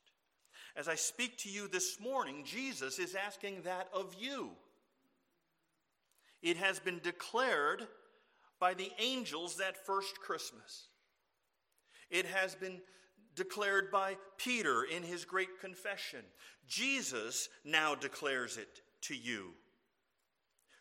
As 0.76 0.88
I 0.88 0.94
speak 0.94 1.36
to 1.38 1.50
you 1.50 1.68
this 1.68 1.98
morning, 2.00 2.44
Jesus 2.44 2.98
is 2.98 3.14
asking 3.14 3.62
that 3.62 3.88
of 3.92 4.14
you. 4.18 4.50
It 6.42 6.56
has 6.56 6.78
been 6.78 7.00
declared 7.02 7.86
by 8.58 8.74
the 8.74 8.90
angels 8.98 9.56
that 9.56 9.86
first 9.86 10.20
Christmas. 10.20 10.88
It 12.10 12.26
has 12.26 12.54
been 12.54 12.80
declared 13.34 13.90
by 13.90 14.16
Peter 14.36 14.84
in 14.84 15.02
his 15.02 15.24
great 15.24 15.60
confession. 15.60 16.20
Jesus 16.66 17.48
now 17.64 17.94
declares 17.94 18.56
it 18.56 18.80
to 19.02 19.16
you. 19.16 19.52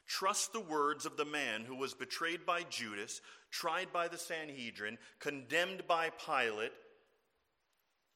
Trust 0.10 0.54
the 0.54 0.60
words 0.60 1.06
of 1.06 1.18
the 1.18 1.26
man 1.26 1.66
who 1.66 1.76
was 1.76 1.94
betrayed 1.94 2.44
by 2.44 2.64
Judas, 2.64 3.22
tried 3.52 3.94
by 3.94 4.08
the 4.08 4.18
Sanhedrin, 4.18 4.98
condemned 5.20 5.84
by 5.88 6.10
Pilate, 6.10 6.74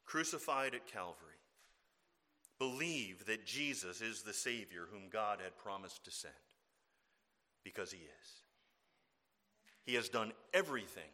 crucified 0.04 0.74
at 0.74 0.88
Calvary. 0.88 1.20
Believe 2.58 3.28
that 3.28 3.46
Jesus 3.46 4.02
is 4.02 4.24
the 4.24 4.34
Savior 4.34 4.88
whom 4.92 5.10
God 5.12 5.40
had 5.40 5.56
promised 5.56 6.04
to 6.06 6.12
send 6.12 6.34
because 7.64 7.92
he 7.92 8.00
is. 8.00 8.30
He 9.86 9.94
has 9.94 10.10
done 10.10 10.32
everything 10.52 11.12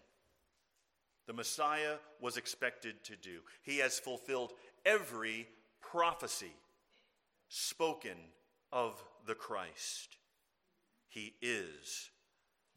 the 1.28 1.34
Messiah 1.34 1.98
was 2.22 2.38
expected 2.38 3.04
to 3.04 3.15
do. 3.18 3.42
He 3.62 3.80
has 3.80 4.00
fulfilled 4.00 4.54
every 4.84 5.48
prophecy 5.82 6.56
spoken 7.50 8.18
of 8.72 9.04
the 9.28 9.36
Christ. 9.36 10.19
He 11.10 11.34
is 11.41 12.10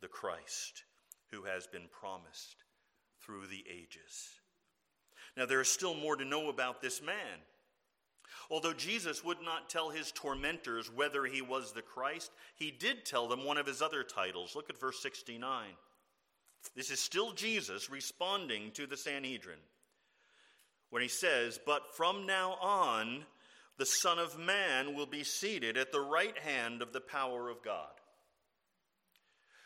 the 0.00 0.08
Christ 0.08 0.84
who 1.30 1.44
has 1.44 1.66
been 1.66 1.88
promised 1.90 2.56
through 3.24 3.46
the 3.46 3.64
ages. 3.70 4.40
Now, 5.36 5.46
there 5.46 5.60
is 5.60 5.68
still 5.68 5.94
more 5.94 6.16
to 6.16 6.24
know 6.24 6.48
about 6.48 6.82
this 6.82 7.00
man. 7.00 7.40
Although 8.50 8.74
Jesus 8.74 9.24
would 9.24 9.40
not 9.42 9.70
tell 9.70 9.90
his 9.90 10.12
tormentors 10.12 10.90
whether 10.90 11.24
he 11.24 11.40
was 11.40 11.72
the 11.72 11.82
Christ, 11.82 12.30
he 12.54 12.70
did 12.70 13.04
tell 13.04 13.28
them 13.28 13.44
one 13.44 13.56
of 13.56 13.66
his 13.66 13.80
other 13.80 14.02
titles. 14.02 14.54
Look 14.56 14.68
at 14.68 14.80
verse 14.80 15.00
69. 15.00 15.68
This 16.74 16.90
is 16.90 17.00
still 17.00 17.32
Jesus 17.32 17.90
responding 17.90 18.70
to 18.72 18.86
the 18.86 18.96
Sanhedrin 18.96 19.58
when 20.90 21.02
he 21.02 21.08
says, 21.08 21.58
But 21.64 21.94
from 21.96 22.26
now 22.26 22.56
on, 22.60 23.24
the 23.78 23.86
Son 23.86 24.18
of 24.18 24.38
Man 24.38 24.94
will 24.94 25.06
be 25.06 25.24
seated 25.24 25.76
at 25.76 25.92
the 25.92 26.00
right 26.00 26.38
hand 26.38 26.82
of 26.82 26.92
the 26.92 27.00
power 27.00 27.48
of 27.48 27.62
God. 27.62 27.90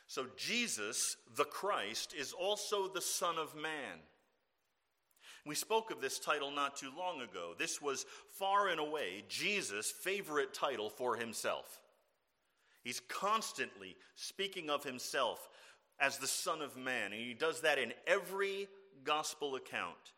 So, 0.06 0.26
Jesus, 0.36 1.16
the 1.36 1.44
Christ, 1.44 2.14
is 2.16 2.32
also 2.32 2.88
the 2.88 3.00
Son 3.00 3.38
of 3.38 3.54
Man. 3.56 3.98
We 5.44 5.54
spoke 5.54 5.90
of 5.90 6.00
this 6.00 6.18
title 6.18 6.50
not 6.50 6.76
too 6.76 6.90
long 6.96 7.20
ago. 7.20 7.54
This 7.58 7.80
was 7.80 8.06
far 8.38 8.68
and 8.68 8.80
away 8.80 9.24
Jesus' 9.28 9.90
favorite 9.90 10.54
title 10.54 10.90
for 10.90 11.16
himself. 11.16 11.80
He's 12.82 13.00
constantly 13.00 13.96
speaking 14.14 14.70
of 14.70 14.84
himself 14.84 15.48
as 15.98 16.18
the 16.18 16.26
Son 16.26 16.62
of 16.62 16.76
Man, 16.76 17.12
and 17.12 17.20
he 17.20 17.34
does 17.34 17.62
that 17.62 17.78
in 17.78 17.92
every 18.06 18.68
gospel 19.04 19.56
account. 19.56 20.12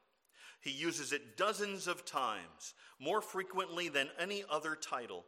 He 0.61 0.71
uses 0.71 1.13
it 1.13 1.37
dozens 1.37 1.87
of 1.87 2.05
times, 2.05 2.75
more 2.99 3.21
frequently 3.21 3.89
than 3.89 4.09
any 4.19 4.45
other 4.51 4.75
title. 4.75 5.25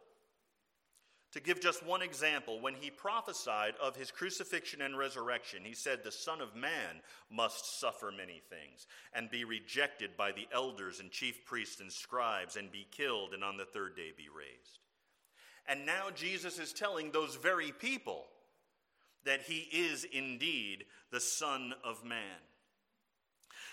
To 1.33 1.41
give 1.41 1.61
just 1.61 1.87
one 1.87 2.03
example, 2.03 2.61
when 2.61 2.75
he 2.75 2.91
prophesied 2.91 3.75
of 3.81 3.95
his 3.95 4.11
crucifixion 4.11 4.83
and 4.83 4.99
resurrection, 4.99 5.61
he 5.63 5.75
said, 5.75 6.03
The 6.03 6.11
Son 6.11 6.41
of 6.41 6.57
Man 6.57 7.03
must 7.31 7.79
suffer 7.79 8.11
many 8.11 8.43
things, 8.51 8.89
and 9.13 9.31
be 9.31 9.45
rejected 9.45 10.17
by 10.17 10.33
the 10.33 10.49
elders 10.53 10.99
and 10.99 11.11
chief 11.11 11.45
priests 11.45 11.81
and 11.81 11.93
scribes, 11.93 12.57
and 12.57 12.73
be 12.73 12.87
killed, 12.91 13.33
and 13.33 13.45
on 13.45 13.57
the 13.57 13.65
third 13.65 13.95
day 13.95 14.11
be 14.17 14.27
raised. 14.37 14.81
And 15.69 15.87
now 15.87 16.11
Jesus 16.13 16.59
is 16.59 16.73
telling 16.73 17.13
those 17.13 17.37
very 17.37 17.71
people 17.71 18.25
that 19.25 19.43
he 19.43 19.69
is 19.73 20.05
indeed 20.05 20.85
the 21.13 21.21
Son 21.21 21.75
of 21.85 22.05
Man. 22.05 22.41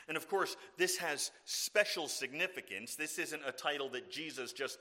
And 0.08 0.16
of 0.16 0.30
course, 0.30 0.56
this 0.78 0.98
has 0.98 1.32
special 1.46 2.08
significance. 2.08 2.96
This 2.96 3.18
isn't 3.18 3.42
a 3.46 3.52
title 3.52 3.90
that 3.90 4.12
Jesus 4.12 4.54
just 4.54 4.78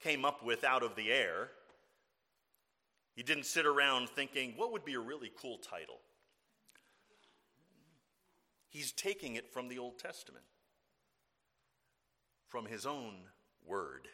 came 0.00 0.24
up 0.24 0.44
with 0.44 0.64
out 0.64 0.82
of 0.82 0.96
the 0.96 1.10
air. 1.10 1.50
He 3.20 3.24
didn't 3.24 3.44
sit 3.44 3.66
around 3.66 4.08
thinking, 4.08 4.54
what 4.56 4.72
would 4.72 4.82
be 4.82 4.94
a 4.94 4.98
really 4.98 5.30
cool 5.36 5.58
title? 5.58 5.98
He's 8.70 8.92
taking 8.92 9.36
it 9.36 9.52
from 9.52 9.68
the 9.68 9.78
Old 9.78 9.98
Testament, 9.98 10.46
from 12.48 12.64
his 12.64 12.86
own 12.86 13.16
word. 13.66 14.08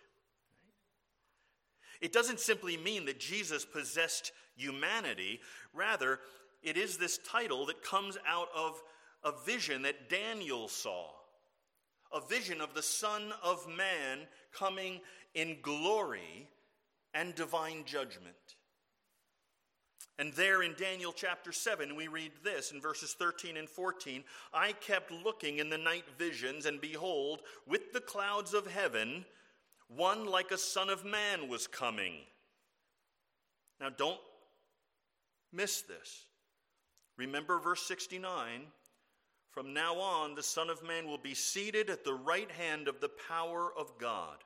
It 2.00 2.12
doesn't 2.12 2.40
simply 2.40 2.76
mean 2.76 3.06
that 3.06 3.20
Jesus 3.20 3.64
possessed 3.64 4.32
humanity, 4.56 5.38
rather, 5.72 6.18
it 6.64 6.76
is 6.76 6.96
this 6.96 7.18
title 7.18 7.64
that 7.66 7.84
comes 7.84 8.18
out 8.26 8.48
of 8.56 8.82
a 9.22 9.30
vision 9.44 9.82
that 9.82 10.10
Daniel 10.10 10.66
saw 10.66 11.10
a 12.12 12.20
vision 12.26 12.60
of 12.60 12.74
the 12.74 12.82
Son 12.82 13.32
of 13.40 13.68
Man 13.68 14.26
coming 14.52 14.98
in 15.32 15.58
glory 15.62 16.48
and 17.14 17.36
divine 17.36 17.84
judgment. 17.86 18.55
And 20.18 20.32
there 20.32 20.62
in 20.62 20.74
Daniel 20.78 21.12
chapter 21.12 21.52
7, 21.52 21.94
we 21.94 22.08
read 22.08 22.32
this 22.42 22.72
in 22.72 22.80
verses 22.80 23.14
13 23.18 23.56
and 23.58 23.68
14 23.68 24.24
I 24.54 24.72
kept 24.72 25.12
looking 25.12 25.58
in 25.58 25.68
the 25.68 25.78
night 25.78 26.04
visions, 26.18 26.64
and 26.64 26.80
behold, 26.80 27.42
with 27.66 27.92
the 27.92 28.00
clouds 28.00 28.54
of 28.54 28.66
heaven, 28.66 29.26
one 29.88 30.24
like 30.26 30.50
a 30.50 30.58
son 30.58 30.88
of 30.88 31.04
man 31.04 31.48
was 31.48 31.66
coming. 31.66 32.14
Now, 33.78 33.90
don't 33.90 34.20
miss 35.52 35.82
this. 35.82 36.24
Remember 37.18 37.58
verse 37.58 37.82
69 37.86 38.62
From 39.50 39.74
now 39.74 39.96
on, 39.96 40.34
the 40.34 40.42
Son 40.42 40.70
of 40.70 40.82
Man 40.82 41.06
will 41.06 41.18
be 41.18 41.34
seated 41.34 41.90
at 41.90 42.04
the 42.04 42.14
right 42.14 42.50
hand 42.50 42.88
of 42.88 43.00
the 43.00 43.10
power 43.28 43.72
of 43.76 43.98
God. 43.98 44.38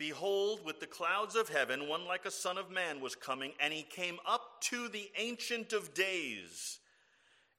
Behold, 0.00 0.64
with 0.64 0.80
the 0.80 0.86
clouds 0.86 1.36
of 1.36 1.50
heaven, 1.50 1.86
one 1.86 2.06
like 2.06 2.24
a 2.24 2.30
son 2.30 2.56
of 2.56 2.70
man 2.70 3.02
was 3.02 3.14
coming, 3.14 3.52
and 3.60 3.70
he 3.70 3.82
came 3.82 4.18
up 4.26 4.58
to 4.62 4.88
the 4.88 5.10
Ancient 5.18 5.74
of 5.74 5.92
Days 5.92 6.79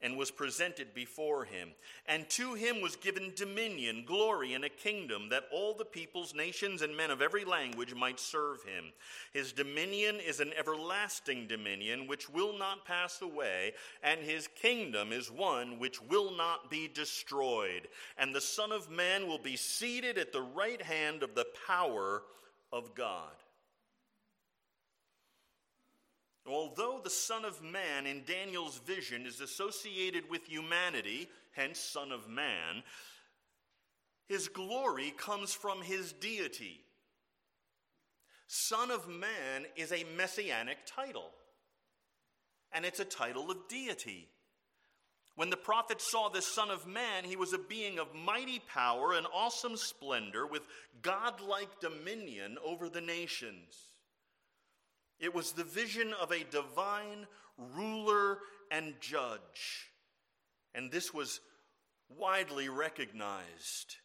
and 0.04 0.18
was 0.18 0.32
presented 0.32 0.94
before 0.94 1.46
him. 1.46 1.70
And 2.08 2.30
to 2.32 2.54
him 2.54 2.82
was 2.82 2.96
given 2.96 3.34
dominion, 3.36 4.04
glory, 4.06 4.54
and 4.54 4.64
a 4.64 4.70
kingdom 4.70 5.30
that 5.30 5.46
all 5.52 5.74
the 5.74 5.86
peoples, 5.86 6.34
nations, 6.34 6.82
and 6.82 6.96
men 6.96 7.12
of 7.12 7.22
every 7.22 7.46
language 7.46 7.94
might 7.94 8.20
serve 8.20 8.64
him. 8.64 8.86
His 9.34 9.52
dominion 9.52 10.20
is 10.20 10.40
an 10.40 10.54
everlasting 10.58 11.48
dominion 11.48 12.08
which 12.08 12.30
will 12.30 12.58
not 12.58 12.86
pass 12.86 13.22
away, 13.22 13.74
and 14.04 14.22
his 14.22 14.48
kingdom 14.48 15.12
is 15.12 15.32
one 15.32 15.80
which 15.80 16.02
will 16.02 16.32
not 16.32 16.70
be 16.70 16.88
destroyed. 16.88 17.88
And 18.18 18.34
the 18.34 18.42
Son 18.42 18.72
of 18.72 18.90
Man 18.90 19.28
will 19.28 19.40
be 19.40 19.56
seated 19.56 20.18
at 20.18 20.34
the 20.34 20.42
right 20.42 20.82
hand 20.82 21.24
of 21.24 21.36
the 21.36 21.48
power 21.68 22.24
of 22.72 22.96
God. 22.96 23.32
Although 26.48 27.02
the 27.04 27.10
Son 27.10 27.46
of 27.46 27.62
Man 27.62 28.08
in 28.08 28.24
Daniel's 28.26 28.80
vision 28.80 29.26
is 29.26 29.42
associated 29.42 30.30
with 30.30 30.46
humanity, 30.48 31.30
hence 31.52 31.80
Son 31.80 32.12
of 32.12 32.28
Man, 32.28 32.84
his 34.28 34.48
glory 34.48 35.14
comes 35.18 35.54
from 35.54 35.82
his 35.82 36.14
deity. 36.14 36.82
Son 38.48 38.90
of 38.90 39.08
Man 39.08 39.66
is 39.76 39.92
a 39.92 40.06
messianic 40.18 40.80
title, 40.86 41.30
and 42.72 42.86
it's 42.86 43.00
a 43.00 43.06
title 43.06 43.52
of 43.52 43.68
deity. 43.70 44.28
When 45.36 45.50
the 45.50 45.58
prophet 45.58 46.02
saw 46.02 46.30
this 46.30 46.48
Son 46.48 46.70
of 46.70 46.88
Man, 46.88 47.24
he 47.24 47.36
was 47.36 47.54
a 47.54 47.58
being 47.58 48.00
of 48.00 48.14
mighty 48.16 48.60
power 48.60 49.14
and 49.14 49.28
awesome 49.34 49.78
splendor 49.78 50.48
with 50.48 50.68
godlike 51.02 51.80
dominion 51.80 52.58
over 52.66 52.90
the 52.90 53.02
nations. 53.02 53.91
It 55.22 55.36
was 55.36 55.52
the 55.52 55.64
vision 55.64 56.14
of 56.20 56.32
a 56.32 56.44
divine 56.44 57.28
ruler 57.58 58.40
and 58.72 58.96
judge. 59.00 59.92
And 60.74 60.92
this 60.92 61.14
was 61.14 61.40
widely 62.18 62.70
recognized. 62.70 63.98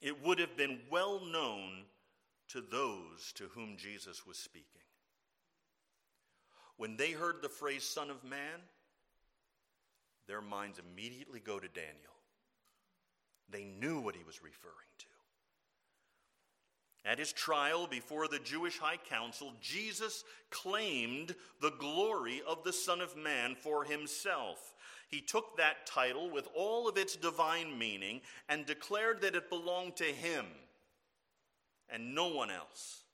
It 0.00 0.24
would 0.24 0.38
have 0.38 0.56
been 0.56 0.78
well 0.90 1.20
known 1.24 1.84
to 2.48 2.62
those 2.62 3.32
to 3.34 3.44
whom 3.54 3.76
Jesus 3.76 4.26
was 4.26 4.38
speaking. 4.38 4.64
When 6.78 6.96
they 6.96 7.10
heard 7.10 7.42
the 7.42 7.48
phrase 7.48 7.84
Son 7.84 8.10
of 8.10 8.24
Man, 8.24 8.60
their 10.28 10.40
minds 10.40 10.78
immediately 10.78 11.40
go 11.40 11.58
to 11.58 11.68
Daniel. 11.68 11.92
They 13.50 13.64
knew 13.64 14.00
what 14.00 14.16
he 14.16 14.24
was 14.24 14.42
referring 14.42 14.74
to. 14.98 15.15
At 17.06 17.20
his 17.20 17.32
trial 17.32 17.86
before 17.86 18.26
the 18.26 18.40
Jewish 18.40 18.78
high 18.78 18.96
council, 18.96 19.52
Jesus 19.60 20.24
claimed 20.50 21.36
the 21.60 21.70
glory 21.70 22.42
of 22.46 22.64
the 22.64 22.72
Son 22.72 23.00
of 23.00 23.16
Man 23.16 23.54
for 23.54 23.84
himself. 23.84 24.74
He 25.08 25.20
took 25.20 25.56
that 25.56 25.86
title 25.86 26.28
with 26.28 26.48
all 26.52 26.88
of 26.88 26.98
its 26.98 27.14
divine 27.14 27.78
meaning 27.78 28.22
and 28.48 28.66
declared 28.66 29.20
that 29.20 29.36
it 29.36 29.48
belonged 29.48 29.94
to 29.96 30.04
him 30.04 30.46
and 31.88 32.12
no 32.12 32.26
one 32.26 32.50
else. 32.50 33.04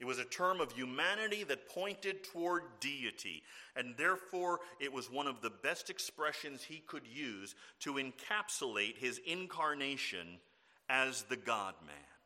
It 0.00 0.06
was 0.06 0.18
a 0.18 0.24
term 0.24 0.60
of 0.60 0.72
humanity 0.72 1.44
that 1.44 1.68
pointed 1.68 2.24
toward 2.24 2.62
deity, 2.80 3.42
and 3.74 3.96
therefore 3.98 4.60
it 4.80 4.92
was 4.92 5.10
one 5.10 5.26
of 5.26 5.42
the 5.42 5.50
best 5.50 5.90
expressions 5.90 6.62
he 6.62 6.78
could 6.86 7.06
use 7.06 7.54
to 7.80 7.94
encapsulate 7.94 8.96
his 8.96 9.20
incarnation 9.26 10.38
as 10.88 11.22
the 11.24 11.36
God 11.36 11.74
man. 11.84 12.17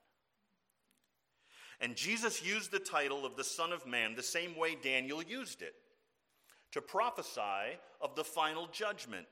And 1.83 1.97
Jesus 1.97 2.47
used 2.47 2.71
the 2.71 2.79
title 2.79 3.27
of 3.27 3.37
the 3.37 3.43
Son 3.43 3.73
of 3.73 3.87
Man 3.87 4.15
the 4.15 4.23
same 4.23 4.57
way 4.57 4.77
Daniel 4.81 5.21
used 5.21 5.63
it 5.63 5.75
to 6.71 6.81
prophesy 6.81 7.77
of 8.01 8.15
the 8.15 8.25
final 8.25 8.69
judgment. 8.73 9.27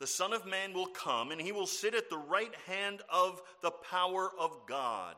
The 0.00 0.06
Son 0.06 0.32
of 0.32 0.46
Man 0.46 0.72
will 0.72 0.86
come 0.86 1.30
and 1.30 1.40
he 1.40 1.52
will 1.52 1.66
sit 1.66 1.94
at 1.94 2.08
the 2.08 2.18
right 2.18 2.54
hand 2.66 3.02
of 3.12 3.42
the 3.62 3.70
power 3.70 4.30
of 4.38 4.52
God. 4.66 5.16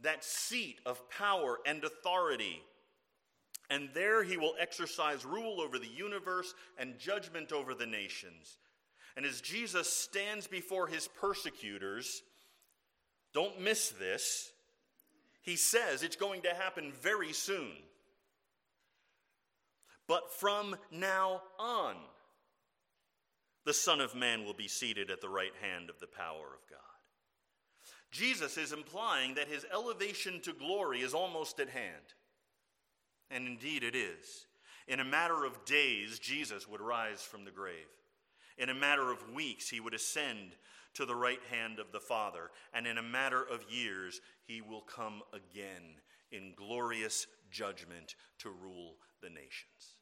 That 0.00 0.24
seat 0.24 0.80
of 0.84 1.08
power 1.08 1.58
and 1.64 1.84
authority. 1.84 2.60
And 3.70 3.88
there 3.94 4.24
he 4.24 4.36
will 4.36 4.54
exercise 4.58 5.24
rule 5.24 5.60
over 5.60 5.78
the 5.78 5.86
universe 5.86 6.54
and 6.76 6.98
judgment 6.98 7.52
over 7.52 7.72
the 7.72 7.86
nations. 7.86 8.58
And 9.16 9.24
as 9.24 9.40
Jesus 9.40 9.90
stands 9.90 10.48
before 10.48 10.88
his 10.88 11.08
persecutors, 11.08 12.22
don't 13.32 13.60
miss 13.60 13.90
this. 13.90 14.51
He 15.42 15.56
says 15.56 16.02
it's 16.02 16.16
going 16.16 16.42
to 16.42 16.54
happen 16.54 16.92
very 17.00 17.32
soon. 17.32 17.72
But 20.08 20.32
from 20.32 20.76
now 20.90 21.42
on, 21.58 21.96
the 23.64 23.74
Son 23.74 24.00
of 24.00 24.14
Man 24.14 24.44
will 24.44 24.54
be 24.54 24.68
seated 24.68 25.10
at 25.10 25.20
the 25.20 25.28
right 25.28 25.54
hand 25.60 25.90
of 25.90 26.00
the 26.00 26.06
power 26.06 26.46
of 26.46 26.68
God. 26.68 26.78
Jesus 28.10 28.58
is 28.58 28.72
implying 28.72 29.34
that 29.34 29.48
his 29.48 29.64
elevation 29.72 30.40
to 30.42 30.52
glory 30.52 31.00
is 31.00 31.14
almost 31.14 31.58
at 31.60 31.70
hand. 31.70 32.14
And 33.30 33.46
indeed 33.46 33.82
it 33.82 33.96
is. 33.96 34.46
In 34.86 35.00
a 35.00 35.04
matter 35.04 35.44
of 35.44 35.64
days, 35.64 36.18
Jesus 36.18 36.68
would 36.68 36.80
rise 36.80 37.22
from 37.22 37.44
the 37.44 37.50
grave. 37.50 37.86
In 38.58 38.68
a 38.68 38.74
matter 38.74 39.10
of 39.10 39.32
weeks, 39.32 39.70
he 39.70 39.80
would 39.80 39.94
ascend 39.94 40.56
to 40.94 41.06
the 41.06 41.14
right 41.14 41.40
hand 41.50 41.78
of 41.78 41.92
the 41.92 42.00
Father. 42.00 42.50
And 42.72 42.86
in 42.86 42.98
a 42.98 43.02
matter 43.02 43.42
of 43.42 43.64
years, 43.70 44.20
he 44.44 44.60
will 44.60 44.82
come 44.82 45.22
again 45.32 45.96
in 46.30 46.54
glorious 46.56 47.26
judgment 47.50 48.14
to 48.38 48.50
rule 48.50 48.96
the 49.22 49.28
nations. 49.28 49.96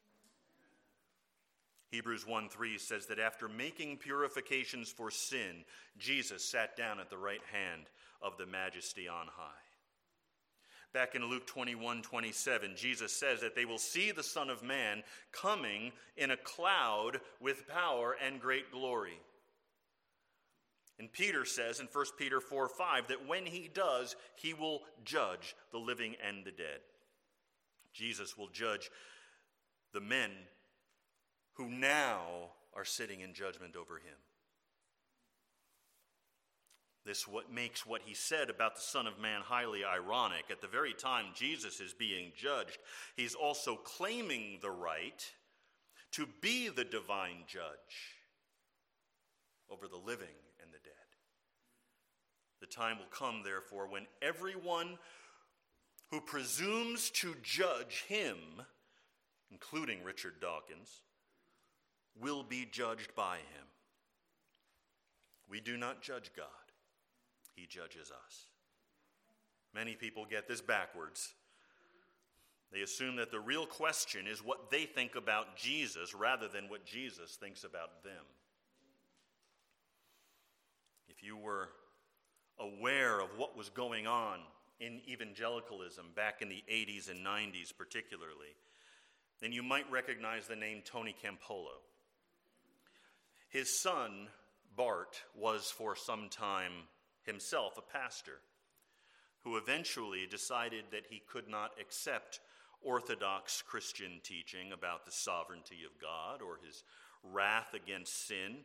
Hebrews 1.91 2.25
1 2.27 2.49
3 2.49 2.79
says 2.79 3.07
that 3.07 3.19
after 3.19 3.49
making 3.49 3.97
purifications 3.97 4.91
for 4.91 5.11
sin, 5.11 5.65
Jesus 5.99 6.45
sat 6.45 6.77
down 6.77 7.01
at 7.01 7.11
the 7.11 7.19
right 7.19 7.43
hand 7.53 7.83
of 8.23 8.37
the 8.39 8.47
majesty 8.47 9.09
on 9.09 9.27
high. 9.27 9.51
Back 10.93 11.15
in 11.15 11.25
Luke 11.25 11.47
21 11.47 12.03
27, 12.03 12.73
Jesus 12.77 13.13
says 13.13 13.41
that 13.41 13.55
they 13.55 13.65
will 13.65 13.79
see 13.79 14.13
the 14.13 14.23
Son 14.23 14.51
of 14.51 14.63
Man 14.63 15.03
coming 15.33 15.93
in 16.17 16.31
a 16.31 16.37
cloud 16.37 17.21
with 17.41 17.69
power 17.69 18.17
and 18.25 18.41
great 18.41 18.71
glory. 18.71 19.19
And 21.01 21.11
Peter 21.11 21.47
says 21.47 21.81
in 21.81 21.89
1 21.91 22.05
Peter 22.19 22.41
4 22.41 22.69
5 22.69 23.09
that 23.09 23.27
when 23.27 23.47
he 23.47 23.71
does, 23.73 24.17
he 24.37 24.53
will 24.53 24.83
judge 25.03 25.57
the 25.73 25.79
living 25.79 26.15
and 26.23 26.45
the 26.45 26.51
dead. 26.51 26.81
Jesus 27.95 28.37
will 28.37 28.49
judge 28.49 28.91
the 29.95 30.03
men 30.03 30.31
who 31.55 31.71
now 31.71 32.21
are 32.77 32.85
sitting 32.85 33.21
in 33.21 33.33
judgment 33.33 33.77
over 33.77 33.97
him. 33.97 34.19
This 37.07 37.27
what 37.27 37.51
makes 37.51 37.87
what 37.87 38.03
he 38.05 38.13
said 38.13 38.51
about 38.51 38.75
the 38.75 38.83
Son 38.83 39.07
of 39.07 39.19
Man 39.19 39.41
highly 39.41 39.83
ironic. 39.83 40.45
At 40.51 40.61
the 40.61 40.69
very 40.69 40.93
time 40.93 41.29
Jesus 41.35 41.81
is 41.81 41.95
being 41.95 42.33
judged, 42.37 42.77
he's 43.17 43.35
also 43.35 43.75
claiming 43.75 44.59
the 44.61 44.71
right 44.71 45.25
to 46.13 46.27
be 46.43 46.69
the 46.69 46.85
divine 46.85 47.45
judge 47.47 48.19
over 49.71 49.89
the 49.89 49.97
living 49.97 50.29
the 52.61 52.67
time 52.67 52.99
will 52.99 53.07
come, 53.11 53.43
therefore, 53.43 53.87
when 53.89 54.07
everyone 54.21 54.99
who 56.11 56.21
presumes 56.21 57.11
to 57.11 57.35
judge 57.43 58.05
him, 58.09 58.37
including 59.51 60.03
Richard 60.05 60.41
Dawkins, 60.41 61.03
will 62.21 62.43
be 62.43 62.67
judged 62.71 63.15
by 63.15 63.37
him. 63.37 63.67
We 65.49 65.61
do 65.61 65.77
not 65.77 66.03
judge 66.03 66.31
God, 66.37 66.47
he 67.55 67.67
judges 67.67 68.11
us. 68.11 68.45
Many 69.75 69.95
people 69.95 70.27
get 70.29 70.49
this 70.49 70.61
backwards. 70.61 71.33
They 72.73 72.83
assume 72.83 73.17
that 73.17 73.33
the 73.33 73.41
real 73.41 73.67
question 73.67 74.27
is 74.29 74.45
what 74.45 74.71
they 74.71 74.85
think 74.85 75.17
about 75.17 75.57
Jesus 75.57 76.15
rather 76.15 76.47
than 76.47 76.69
what 76.69 76.85
Jesus 76.85 77.35
thinks 77.35 77.65
about 77.65 78.05
them. 78.05 78.25
If 81.09 81.25
you 81.25 81.37
were 81.37 81.69
aware 82.61 83.21
of 83.21 83.29
what 83.37 83.57
was 83.57 83.69
going 83.69 84.07
on 84.07 84.41
in 84.81 85.01
evangelicalism 85.09 86.07
back 86.15 86.43
in 86.43 86.49
the 86.49 86.63
80s 86.71 87.11
and 87.11 87.25
90s, 87.25 87.73
particularly, 87.77 88.55
then 89.41 89.53
you 89.53 89.63
might 89.63 89.91
recognize 89.91 90.47
the 90.47 90.57
name 90.57 90.83
Tony 90.85 91.15
Campolo. 91.23 91.81
His 93.49 93.81
son, 93.81 94.29
Bart, 94.77 95.23
was 95.35 95.71
for 95.71 95.97
some 95.97 96.29
time 96.29 96.73
himself 97.23 97.79
a 97.79 97.99
pastor 97.99 98.41
who 99.45 99.57
eventually 99.57 100.27
decided 100.31 100.85
that 100.91 101.07
he 101.09 101.23
could 101.27 101.49
not 101.49 101.73
accept 101.81 102.41
orthodox 102.83 103.63
Christian 103.63 104.21
teaching 104.23 104.73
about 104.73 105.05
the 105.05 105.13
sovereignty 105.13 105.79
of 105.85 106.01
God 106.01 106.43
or 106.43 106.59
his 106.65 106.85
wrath 107.23 107.75
against 107.75 108.27
sin 108.27 108.59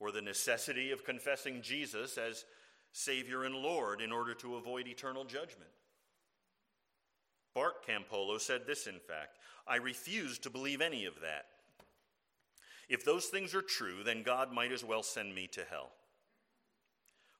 or 0.00 0.10
the 0.10 0.22
necessity 0.22 0.90
of 0.90 1.04
confessing 1.04 1.62
Jesus 1.62 2.18
as 2.18 2.44
Savior 2.92 3.44
and 3.44 3.54
Lord 3.54 4.00
in 4.00 4.12
order 4.12 4.34
to 4.34 4.56
avoid 4.56 4.86
eternal 4.86 5.24
judgment. 5.24 5.70
Bart 7.54 7.86
Campolo 7.86 8.40
said 8.40 8.66
this, 8.66 8.86
in 8.86 8.98
fact 9.00 9.38
I 9.66 9.76
refuse 9.76 10.38
to 10.40 10.50
believe 10.50 10.80
any 10.80 11.04
of 11.04 11.20
that. 11.20 11.46
If 12.88 13.04
those 13.04 13.26
things 13.26 13.54
are 13.54 13.62
true, 13.62 14.02
then 14.04 14.22
God 14.22 14.52
might 14.52 14.72
as 14.72 14.84
well 14.84 15.02
send 15.02 15.34
me 15.34 15.46
to 15.48 15.64
hell. 15.68 15.92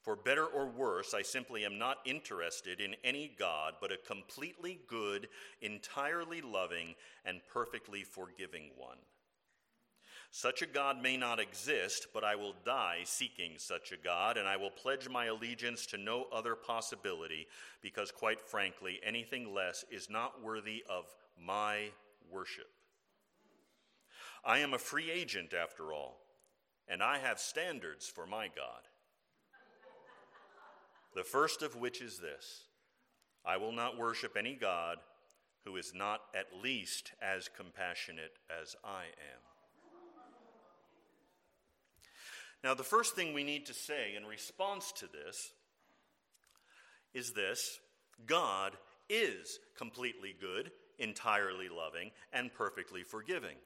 For 0.03 0.17
better 0.17 0.47
or 0.47 0.67
worse, 0.67 1.15
I 1.15 1.23
simply 1.23 1.65
am 1.65 1.79
not 1.79 1.99
interested 2.05 2.81
in 2.81 2.97
any 3.05 3.33
God 3.39 3.75
but 3.81 3.93
a 3.93 3.97
completely 3.97 4.81
good, 4.89 5.29
entirely 5.61 6.41
loving, 6.41 6.95
and 7.25 7.41
perfectly 7.53 8.03
forgiving 8.03 8.71
one. 8.77 8.99
Such 10.35 10.63
a 10.63 10.67
God 10.67 11.03
may 11.03 11.19
not 11.19 11.39
exist, 11.39 12.07
but 12.15 12.25
I 12.25 12.37
will 12.37 12.55
die 12.65 13.01
seeking 13.05 13.59
such 13.59 13.93
a 13.93 13.99
God, 13.99 14.39
and 14.39 14.49
I 14.49 14.57
will 14.57 14.71
pledge 14.71 15.07
my 15.07 15.27
allegiance 15.27 15.85
to 15.87 15.99
no 15.99 16.27
other 16.33 16.55
possibility, 16.57 17.47
because 17.83 18.11
quite 18.11 18.41
frankly, 18.41 18.99
anything 19.05 19.53
less 19.53 19.85
is 19.91 20.09
not 20.09 20.43
worthy 20.43 20.83
of 20.89 21.05
my 21.39 21.91
worship. 22.31 22.71
I 24.43 24.61
am 24.61 24.73
a 24.73 24.79
free 24.79 25.11
agent, 25.11 25.53
after 25.53 25.93
all, 25.93 26.23
and 26.89 27.03
I 27.03 27.19
have 27.19 27.39
standards 27.39 28.09
for 28.09 28.27
my 28.27 28.47
God. 28.47 28.89
The 31.15 31.25
first 31.25 31.61
of 31.61 31.77
which 31.77 32.01
is 32.01 32.19
this 32.19 32.69
I 33.45 33.59
will 33.59 33.73
not 33.73 33.99
worship 33.99 34.35
any 34.39 34.55
God 34.55 34.97
who 35.67 35.77
is 35.77 35.93
not 35.95 36.23
at 36.35 36.63
least 36.63 37.13
as 37.21 37.51
compassionate 37.55 38.39
as 38.51 38.75
I 38.83 39.03
am. 39.03 39.52
Now, 42.65 42.75
the 42.75 42.85
first 42.85 43.17
thing 43.17 43.35
we 43.35 43.43
need 43.43 43.67
to 43.67 43.75
say 43.75 44.15
in 44.17 44.25
response 44.25 44.93
to 44.93 45.07
this 45.07 45.53
is 47.13 47.33
this 47.33 47.81
God 48.27 48.77
is 49.09 49.59
completely 49.77 50.35
good, 50.41 50.71
entirely 50.99 51.69
loving, 51.69 52.11
and 52.33 52.53
perfectly 52.55 53.03
forgiving. 53.03 53.57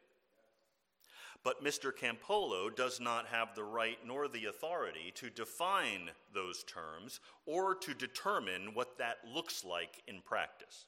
But 1.44 1.62
Mr. 1.62 1.92
Campolo 1.92 2.74
does 2.74 2.98
not 2.98 3.26
have 3.26 3.54
the 3.54 3.62
right 3.62 3.98
nor 4.04 4.26
the 4.26 4.46
authority 4.46 5.12
to 5.16 5.30
define 5.30 6.10
those 6.34 6.64
terms 6.64 7.20
or 7.44 7.74
to 7.76 7.94
determine 7.94 8.74
what 8.74 8.98
that 8.98 9.18
looks 9.32 9.64
like 9.64 10.02
in 10.08 10.22
practice. 10.22 10.86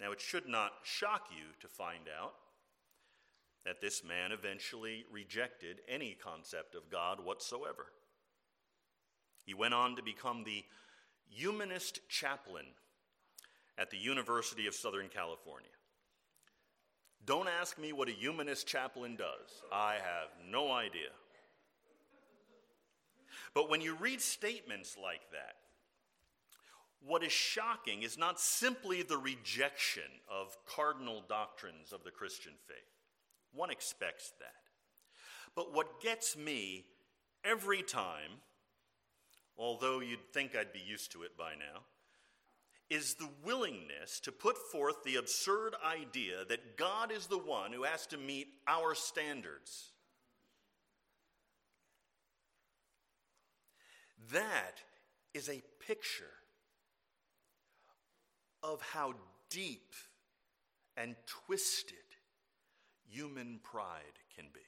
Now, 0.00 0.12
it 0.12 0.20
should 0.20 0.48
not 0.48 0.72
shock 0.82 1.28
you 1.30 1.44
to 1.60 1.68
find 1.68 2.04
out 2.18 2.34
that 3.64 3.80
this 3.80 4.04
man 4.04 4.30
eventually 4.32 5.04
rejected 5.10 5.80
any 5.88 6.16
concept 6.22 6.74
of 6.74 6.90
God 6.90 7.24
whatsoever. 7.24 7.86
He 9.44 9.54
went 9.54 9.74
on 9.74 9.96
to 9.96 10.02
become 10.02 10.44
the 10.44 10.64
humanist 11.28 12.00
chaplain 12.08 12.66
at 13.76 13.90
the 13.90 13.98
University 13.98 14.66
of 14.66 14.74
Southern 14.74 15.08
California. 15.08 15.68
Don't 17.26 17.48
ask 17.48 17.78
me 17.78 17.92
what 17.92 18.08
a 18.08 18.12
humanist 18.12 18.66
chaplain 18.66 19.16
does. 19.16 19.62
I 19.72 19.94
have 19.94 20.28
no 20.50 20.70
idea. 20.70 21.08
But 23.54 23.70
when 23.70 23.80
you 23.80 23.94
read 23.94 24.20
statements 24.20 24.96
like 25.02 25.30
that, 25.32 25.56
what 27.06 27.22
is 27.22 27.32
shocking 27.32 28.02
is 28.02 28.16
not 28.18 28.40
simply 28.40 29.02
the 29.02 29.18
rejection 29.18 30.02
of 30.30 30.56
cardinal 30.66 31.22
doctrines 31.28 31.92
of 31.92 32.04
the 32.04 32.10
Christian 32.10 32.52
faith. 32.66 32.93
One 33.54 33.70
expects 33.70 34.32
that. 34.40 34.52
But 35.54 35.72
what 35.72 36.00
gets 36.00 36.36
me 36.36 36.84
every 37.44 37.82
time, 37.82 38.40
although 39.56 40.00
you'd 40.00 40.32
think 40.32 40.56
I'd 40.56 40.72
be 40.72 40.80
used 40.80 41.12
to 41.12 41.22
it 41.22 41.36
by 41.36 41.52
now, 41.54 41.82
is 42.90 43.14
the 43.14 43.28
willingness 43.44 44.20
to 44.20 44.32
put 44.32 44.56
forth 44.58 45.04
the 45.04 45.16
absurd 45.16 45.74
idea 45.84 46.44
that 46.48 46.76
God 46.76 47.10
is 47.10 47.26
the 47.26 47.38
one 47.38 47.72
who 47.72 47.84
has 47.84 48.06
to 48.08 48.18
meet 48.18 48.48
our 48.66 48.94
standards. 48.94 49.92
That 54.32 54.82
is 55.32 55.48
a 55.48 55.62
picture 55.86 56.24
of 58.62 58.80
how 58.80 59.14
deep 59.50 59.92
and 60.96 61.14
twisted 61.46 61.98
human 63.08 63.60
pride 63.62 64.18
can 64.36 64.46
be. 64.52 64.60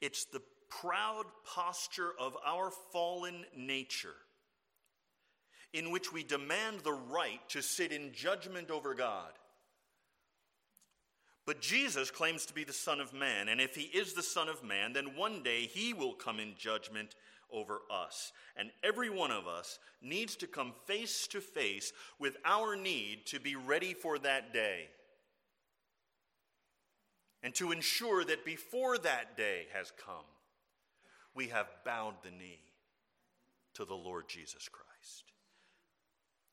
It's 0.00 0.24
the 0.24 0.42
proud 0.68 1.24
posture 1.44 2.12
of 2.18 2.36
our 2.46 2.70
fallen 2.92 3.44
nature 3.56 4.16
in 5.72 5.90
which 5.90 6.12
we 6.12 6.22
demand 6.22 6.80
the 6.80 6.92
right 6.92 7.40
to 7.48 7.62
sit 7.62 7.92
in 7.92 8.12
judgment 8.12 8.70
over 8.70 8.94
God. 8.94 9.32
But 11.44 11.60
Jesus 11.60 12.10
claims 12.10 12.46
to 12.46 12.54
be 12.54 12.64
the 12.64 12.72
Son 12.72 13.00
of 13.00 13.12
Man, 13.12 13.48
and 13.48 13.60
if 13.60 13.74
he 13.74 13.82
is 13.82 14.12
the 14.12 14.22
Son 14.22 14.48
of 14.48 14.62
Man, 14.62 14.92
then 14.92 15.16
one 15.16 15.42
day 15.42 15.62
he 15.66 15.92
will 15.92 16.12
come 16.12 16.38
in 16.38 16.54
judgment 16.56 17.16
over 17.50 17.80
us. 17.90 18.32
And 18.56 18.70
every 18.82 19.10
one 19.10 19.30
of 19.30 19.46
us 19.46 19.78
needs 20.00 20.36
to 20.36 20.46
come 20.46 20.72
face 20.86 21.26
to 21.28 21.40
face 21.40 21.92
with 22.18 22.36
our 22.44 22.76
need 22.76 23.26
to 23.26 23.40
be 23.40 23.56
ready 23.56 23.92
for 23.92 24.18
that 24.20 24.52
day. 24.52 24.88
And 27.42 27.54
to 27.56 27.72
ensure 27.72 28.24
that 28.24 28.44
before 28.44 28.98
that 28.98 29.36
day 29.36 29.66
has 29.72 29.92
come, 30.04 30.24
we 31.34 31.48
have 31.48 31.66
bowed 31.84 32.14
the 32.22 32.30
knee 32.30 32.60
to 33.74 33.84
the 33.84 33.94
Lord 33.94 34.28
Jesus 34.28 34.68
Christ. 34.68 35.32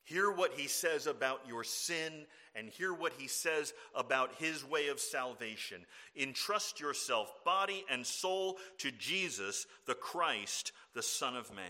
Hear 0.02 0.32
what 0.32 0.54
he 0.54 0.66
says 0.66 1.06
about 1.06 1.42
your 1.46 1.62
sin 1.62 2.26
and 2.56 2.68
hear 2.68 2.92
what 2.92 3.12
he 3.16 3.28
says 3.28 3.72
about 3.94 4.34
his 4.38 4.64
way 4.64 4.88
of 4.88 4.98
salvation. 4.98 5.86
Entrust 6.16 6.80
yourself, 6.80 7.32
body 7.44 7.84
and 7.88 8.04
soul, 8.04 8.58
to 8.78 8.90
Jesus, 8.90 9.66
the 9.86 9.94
Christ, 9.94 10.72
the 10.94 11.02
Son 11.02 11.36
of 11.36 11.54
Man. 11.54 11.64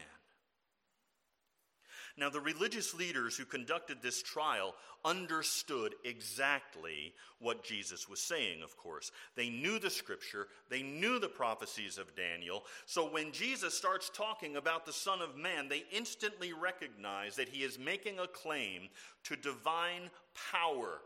Now, 2.20 2.28
the 2.28 2.38
religious 2.38 2.92
leaders 2.92 3.34
who 3.34 3.46
conducted 3.46 4.02
this 4.02 4.22
trial 4.22 4.74
understood 5.06 5.94
exactly 6.04 7.14
what 7.38 7.64
Jesus 7.64 8.10
was 8.10 8.20
saying, 8.20 8.62
of 8.62 8.76
course. 8.76 9.10
They 9.36 9.48
knew 9.48 9.78
the 9.78 9.88
scripture, 9.88 10.48
they 10.68 10.82
knew 10.82 11.18
the 11.18 11.30
prophecies 11.30 11.96
of 11.96 12.14
Daniel. 12.14 12.64
So 12.84 13.10
when 13.10 13.32
Jesus 13.32 13.72
starts 13.72 14.10
talking 14.10 14.56
about 14.56 14.84
the 14.84 14.92
Son 14.92 15.22
of 15.22 15.34
Man, 15.34 15.70
they 15.70 15.84
instantly 15.90 16.52
recognize 16.52 17.36
that 17.36 17.48
he 17.48 17.64
is 17.64 17.78
making 17.78 18.18
a 18.18 18.26
claim 18.26 18.90
to 19.24 19.34
divine 19.34 20.10
power. 20.52 21.00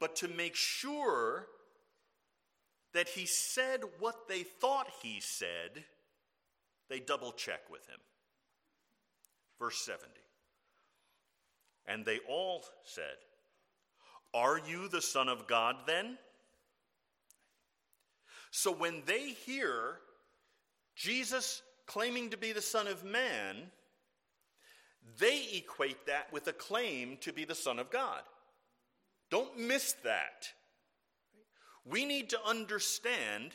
But 0.00 0.16
to 0.16 0.28
make 0.28 0.54
sure 0.54 1.48
that 2.94 3.10
he 3.10 3.26
said 3.26 3.80
what 3.98 4.26
they 4.26 4.42
thought 4.42 4.88
he 5.02 5.20
said, 5.20 5.84
they 6.88 6.98
double 6.98 7.32
check 7.32 7.60
with 7.70 7.86
him. 7.86 7.98
Verse 9.58 9.80
70. 9.84 10.04
And 11.86 12.04
they 12.04 12.18
all 12.28 12.64
said, 12.84 13.16
Are 14.34 14.58
you 14.58 14.88
the 14.88 15.02
Son 15.02 15.28
of 15.28 15.46
God 15.46 15.76
then? 15.86 16.18
So 18.50 18.72
when 18.72 19.02
they 19.06 19.30
hear 19.30 19.98
Jesus 20.94 21.62
claiming 21.86 22.30
to 22.30 22.36
be 22.36 22.52
the 22.52 22.62
Son 22.62 22.86
of 22.86 23.04
Man, 23.04 23.56
they 25.18 25.46
equate 25.54 26.06
that 26.06 26.32
with 26.32 26.46
a 26.48 26.52
claim 26.52 27.16
to 27.22 27.32
be 27.32 27.44
the 27.44 27.54
Son 27.54 27.78
of 27.78 27.90
God. 27.90 28.20
Don't 29.30 29.58
miss 29.58 29.94
that. 30.04 30.48
We 31.84 32.04
need 32.04 32.30
to 32.30 32.38
understand 32.46 33.52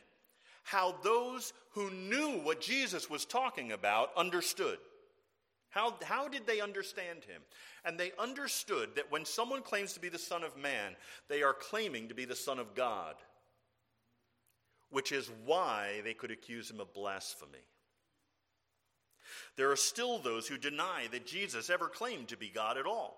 how 0.64 0.96
those 1.04 1.54
who 1.72 1.90
knew 1.92 2.40
what 2.44 2.62
Jesus 2.62 3.10
was 3.10 3.26
talking 3.26 3.72
about 3.72 4.12
understood. 4.16 4.78
How, 5.74 5.96
how 6.04 6.28
did 6.28 6.46
they 6.46 6.62
understand 6.62 7.24
him? 7.24 7.42
And 7.84 8.00
they 8.00 8.12
understood 8.20 8.90
that 8.96 9.12
when 9.12 9.26
someone 9.26 9.64
claims 9.64 9.94
to 9.94 10.00
be 10.00 10.08
the 10.08 10.20
Son 10.20 10.44
of 10.44 10.56
Man, 10.56 10.96
they 11.30 11.42
are 11.42 11.54
claiming 11.54 12.08
to 12.10 12.14
be 12.14 12.26
the 12.26 12.36
Son 12.36 12.60
of 12.60 12.76
God, 12.76 13.16
which 14.92 15.12
is 15.12 15.32
why 15.46 16.02
they 16.04 16.14
could 16.14 16.30
accuse 16.30 16.70
him 16.70 16.80
of 16.80 16.94
blasphemy. 16.94 17.66
There 19.58 19.72
are 19.72 19.76
still 19.76 20.20
those 20.20 20.48
who 20.48 20.60
deny 20.60 21.08
that 21.12 21.26
Jesus 21.26 21.72
ever 21.72 21.88
claimed 21.88 22.28
to 22.28 22.38
be 22.38 22.50
God 22.50 22.78
at 22.78 22.86
all. 22.86 23.18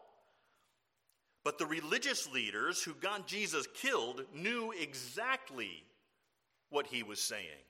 But 1.43 1.57
the 1.57 1.65
religious 1.65 2.31
leaders 2.31 2.81
who 2.81 2.93
got 2.93 3.27
Jesus 3.27 3.67
killed 3.75 4.23
knew 4.33 4.71
exactly 4.71 5.83
what 6.69 6.87
he 6.87 7.03
was 7.03 7.19
saying. 7.19 7.65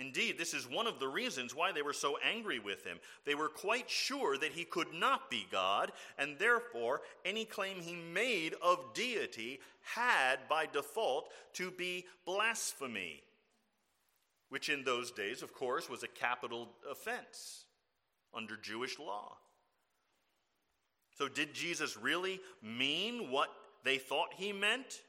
Indeed, 0.00 0.38
this 0.38 0.54
is 0.54 0.66
one 0.66 0.86
of 0.86 0.98
the 0.98 1.06
reasons 1.06 1.54
why 1.54 1.72
they 1.72 1.82
were 1.82 1.92
so 1.92 2.16
angry 2.26 2.58
with 2.58 2.86
him. 2.86 2.98
They 3.26 3.34
were 3.34 3.50
quite 3.50 3.90
sure 3.90 4.38
that 4.38 4.52
he 4.52 4.64
could 4.64 4.94
not 4.94 5.30
be 5.30 5.46
God, 5.52 5.92
and 6.18 6.38
therefore 6.38 7.02
any 7.22 7.44
claim 7.44 7.82
he 7.82 7.94
made 7.94 8.54
of 8.62 8.94
deity 8.94 9.60
had 9.82 10.38
by 10.48 10.64
default 10.64 11.30
to 11.54 11.70
be 11.70 12.06
blasphemy, 12.24 13.22
which 14.48 14.70
in 14.70 14.84
those 14.84 15.10
days, 15.10 15.42
of 15.42 15.52
course, 15.52 15.90
was 15.90 16.02
a 16.02 16.08
capital 16.08 16.70
offense 16.90 17.66
under 18.32 18.56
Jewish 18.56 18.98
law. 18.98 19.36
So, 21.18 21.28
did 21.28 21.52
Jesus 21.52 21.98
really 21.98 22.40
mean 22.62 23.30
what 23.30 23.50
they 23.84 23.98
thought 23.98 24.32
he 24.34 24.54
meant? 24.54 25.02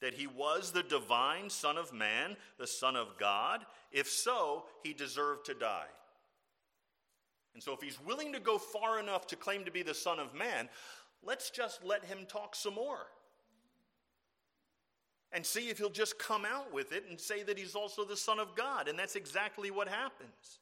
That 0.00 0.14
he 0.14 0.26
was 0.26 0.72
the 0.72 0.82
divine 0.82 1.50
Son 1.50 1.76
of 1.76 1.92
Man, 1.92 2.36
the 2.58 2.66
Son 2.66 2.96
of 2.96 3.18
God? 3.18 3.64
If 3.92 4.08
so, 4.08 4.64
he 4.82 4.92
deserved 4.92 5.46
to 5.46 5.54
die. 5.54 5.88
And 7.54 7.62
so, 7.62 7.72
if 7.72 7.80
he's 7.80 8.00
willing 8.04 8.32
to 8.32 8.40
go 8.40 8.58
far 8.58 9.00
enough 9.00 9.26
to 9.28 9.36
claim 9.36 9.64
to 9.64 9.70
be 9.70 9.82
the 9.82 9.94
Son 9.94 10.18
of 10.18 10.34
Man, 10.34 10.68
let's 11.22 11.50
just 11.50 11.84
let 11.84 12.04
him 12.04 12.18
talk 12.28 12.54
some 12.54 12.74
more. 12.74 13.06
And 15.32 15.44
see 15.44 15.68
if 15.68 15.78
he'll 15.78 15.90
just 15.90 16.18
come 16.18 16.44
out 16.44 16.72
with 16.72 16.92
it 16.92 17.04
and 17.08 17.20
say 17.20 17.42
that 17.44 17.58
he's 17.58 17.74
also 17.74 18.04
the 18.04 18.16
Son 18.16 18.38
of 18.38 18.56
God. 18.56 18.88
And 18.88 18.98
that's 18.98 19.14
exactly 19.14 19.70
what 19.70 19.86
happens. 19.86 20.58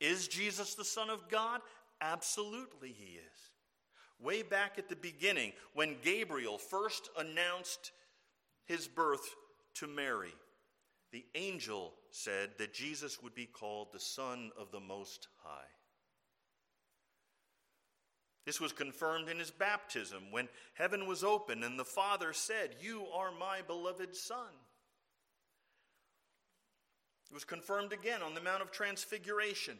Is 0.00 0.28
Jesus 0.28 0.74
the 0.74 0.84
Son 0.84 1.10
of 1.10 1.28
God? 1.28 1.62
Absolutely, 2.00 2.92
he 2.92 3.14
is 3.14 3.55
way 4.20 4.42
back 4.42 4.78
at 4.78 4.88
the 4.88 4.96
beginning 4.96 5.52
when 5.74 5.96
Gabriel 6.02 6.58
first 6.58 7.10
announced 7.18 7.92
his 8.64 8.88
birth 8.88 9.34
to 9.74 9.86
Mary. 9.86 10.34
The 11.12 11.24
angel 11.34 11.94
said 12.10 12.50
that 12.58 12.74
Jesus 12.74 13.22
would 13.22 13.34
be 13.34 13.46
called 13.46 13.88
the 13.92 14.00
Son 14.00 14.50
of 14.58 14.70
the 14.70 14.80
Most 14.80 15.28
High. 15.42 15.70
This 18.44 18.60
was 18.60 18.72
confirmed 18.72 19.28
in 19.28 19.38
his 19.38 19.50
baptism 19.50 20.30
when 20.30 20.48
heaven 20.74 21.06
was 21.06 21.24
open 21.24 21.64
and 21.64 21.78
the 21.78 21.84
Father 21.84 22.32
said, 22.32 22.76
You 22.80 23.06
are 23.12 23.32
my 23.32 23.60
beloved 23.66 24.14
Son. 24.14 24.52
It 27.28 27.34
was 27.34 27.44
confirmed 27.44 27.92
again 27.92 28.22
on 28.22 28.34
the 28.34 28.40
Mount 28.40 28.62
of 28.62 28.70
Transfiguration 28.70 29.76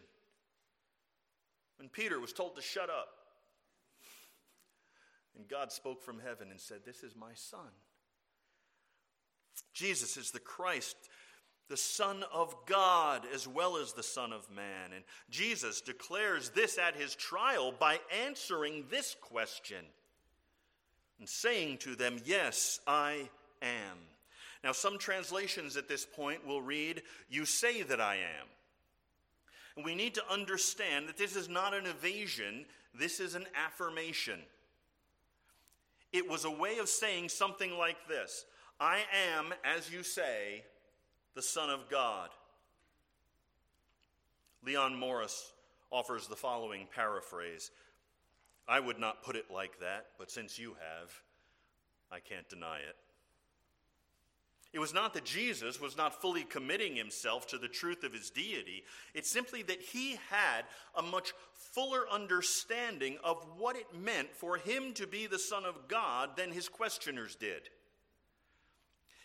when 1.78 1.89
Peter 1.89 2.18
was 2.18 2.32
told 2.32 2.57
to 2.57 2.62
shut 2.62 2.91
up. 2.91 3.09
And 5.37 5.49
God 5.49 5.70
spoke 5.70 6.03
from 6.03 6.20
heaven 6.20 6.51
and 6.51 6.61
said, 6.61 6.78
This 6.84 7.03
is 7.03 7.14
my 7.14 7.32
son. 7.34 7.61
Jesus 9.72 10.16
is 10.16 10.30
the 10.30 10.41
Christ, 10.41 10.97
the 11.68 11.76
Son 11.76 12.24
of 12.32 12.55
God, 12.66 13.22
as 13.34 13.47
well 13.47 13.76
as 13.76 13.93
the 13.93 14.03
Son 14.03 14.32
of 14.32 14.51
Man. 14.51 14.93
And 14.95 15.05
Jesus 15.30 15.80
declares 15.80 16.51
this 16.51 16.78
at 16.78 16.97
his 16.97 17.14
trial 17.14 17.72
by 17.78 17.99
answering 18.24 18.84
this 18.91 19.16
question 19.20 19.84
and 21.18 21.28
saying 21.28 21.78
to 21.78 21.95
them, 21.95 22.18
Yes, 22.24 22.80
I 22.87 23.28
am. 23.62 23.99
Now, 24.64 24.72
some 24.72 24.99
translations 24.99 25.76
at 25.76 25.89
this 25.89 26.07
point 26.07 26.47
will 26.47 26.62
read, 26.62 27.03
You 27.28 27.45
say 27.45 27.82
that 27.82 28.01
I 28.01 28.16
am. 28.16 28.47
And 29.76 29.84
we 29.84 29.95
need 29.95 30.14
to 30.14 30.32
understand 30.32 31.09
that 31.09 31.18
this 31.18 31.37
is 31.37 31.49
not 31.49 31.74
an 31.74 31.84
evasion, 31.87 32.64
this 32.99 33.20
is 33.20 33.34
an 33.34 33.47
affirmation. 33.55 34.41
It 36.16 36.26
was 36.26 36.46
a 36.46 36.50
way 36.50 36.78
of 36.78 36.88
saying 36.88 37.28
something 37.28 37.76
like 37.76 38.08
this 38.08 38.46
I 38.80 39.00
am, 39.36 39.52
as 39.64 39.92
you 39.92 40.02
say, 40.02 40.64
the 41.34 41.42
Son 41.42 41.68
of 41.68 41.90
God. 41.90 42.30
Leon 44.64 44.98
Morris 44.98 45.52
offers 45.90 46.26
the 46.26 46.34
following 46.34 46.86
paraphrase 46.94 47.70
I 48.66 48.80
would 48.80 48.98
not 48.98 49.22
put 49.22 49.36
it 49.36 49.50
like 49.52 49.78
that, 49.80 50.06
but 50.18 50.30
since 50.30 50.58
you 50.58 50.70
have, 50.70 51.12
I 52.10 52.20
can't 52.20 52.48
deny 52.48 52.78
it. 52.78 52.96
It 54.72 54.78
was 54.78 54.92
not 54.92 55.14
that 55.14 55.24
Jesus 55.24 55.80
was 55.80 55.96
not 55.96 56.20
fully 56.20 56.42
committing 56.42 56.96
himself 56.96 57.46
to 57.48 57.58
the 57.58 57.68
truth 57.68 58.04
of 58.04 58.12
his 58.12 58.30
deity. 58.30 58.84
It's 59.14 59.30
simply 59.30 59.62
that 59.62 59.80
he 59.80 60.18
had 60.28 60.64
a 60.94 61.02
much 61.02 61.32
fuller 61.54 62.04
understanding 62.10 63.16
of 63.24 63.44
what 63.56 63.76
it 63.76 63.86
meant 63.94 64.34
for 64.34 64.56
him 64.58 64.92
to 64.94 65.06
be 65.06 65.26
the 65.26 65.38
Son 65.38 65.64
of 65.64 65.88
God 65.88 66.36
than 66.36 66.52
his 66.52 66.68
questioners 66.68 67.36
did. 67.36 67.62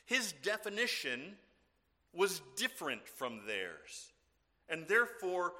His 0.05 0.33
definition 0.43 1.35
was 2.13 2.41
different 2.55 3.07
from 3.07 3.45
theirs, 3.45 4.11
and 4.69 4.87
therefore 4.87 5.53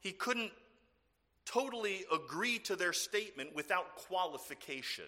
he 0.00 0.12
couldn't 0.12 0.52
totally 1.44 2.04
agree 2.12 2.58
to 2.60 2.76
their 2.76 2.92
statement 2.92 3.54
without 3.54 3.96
qualification. 3.96 5.04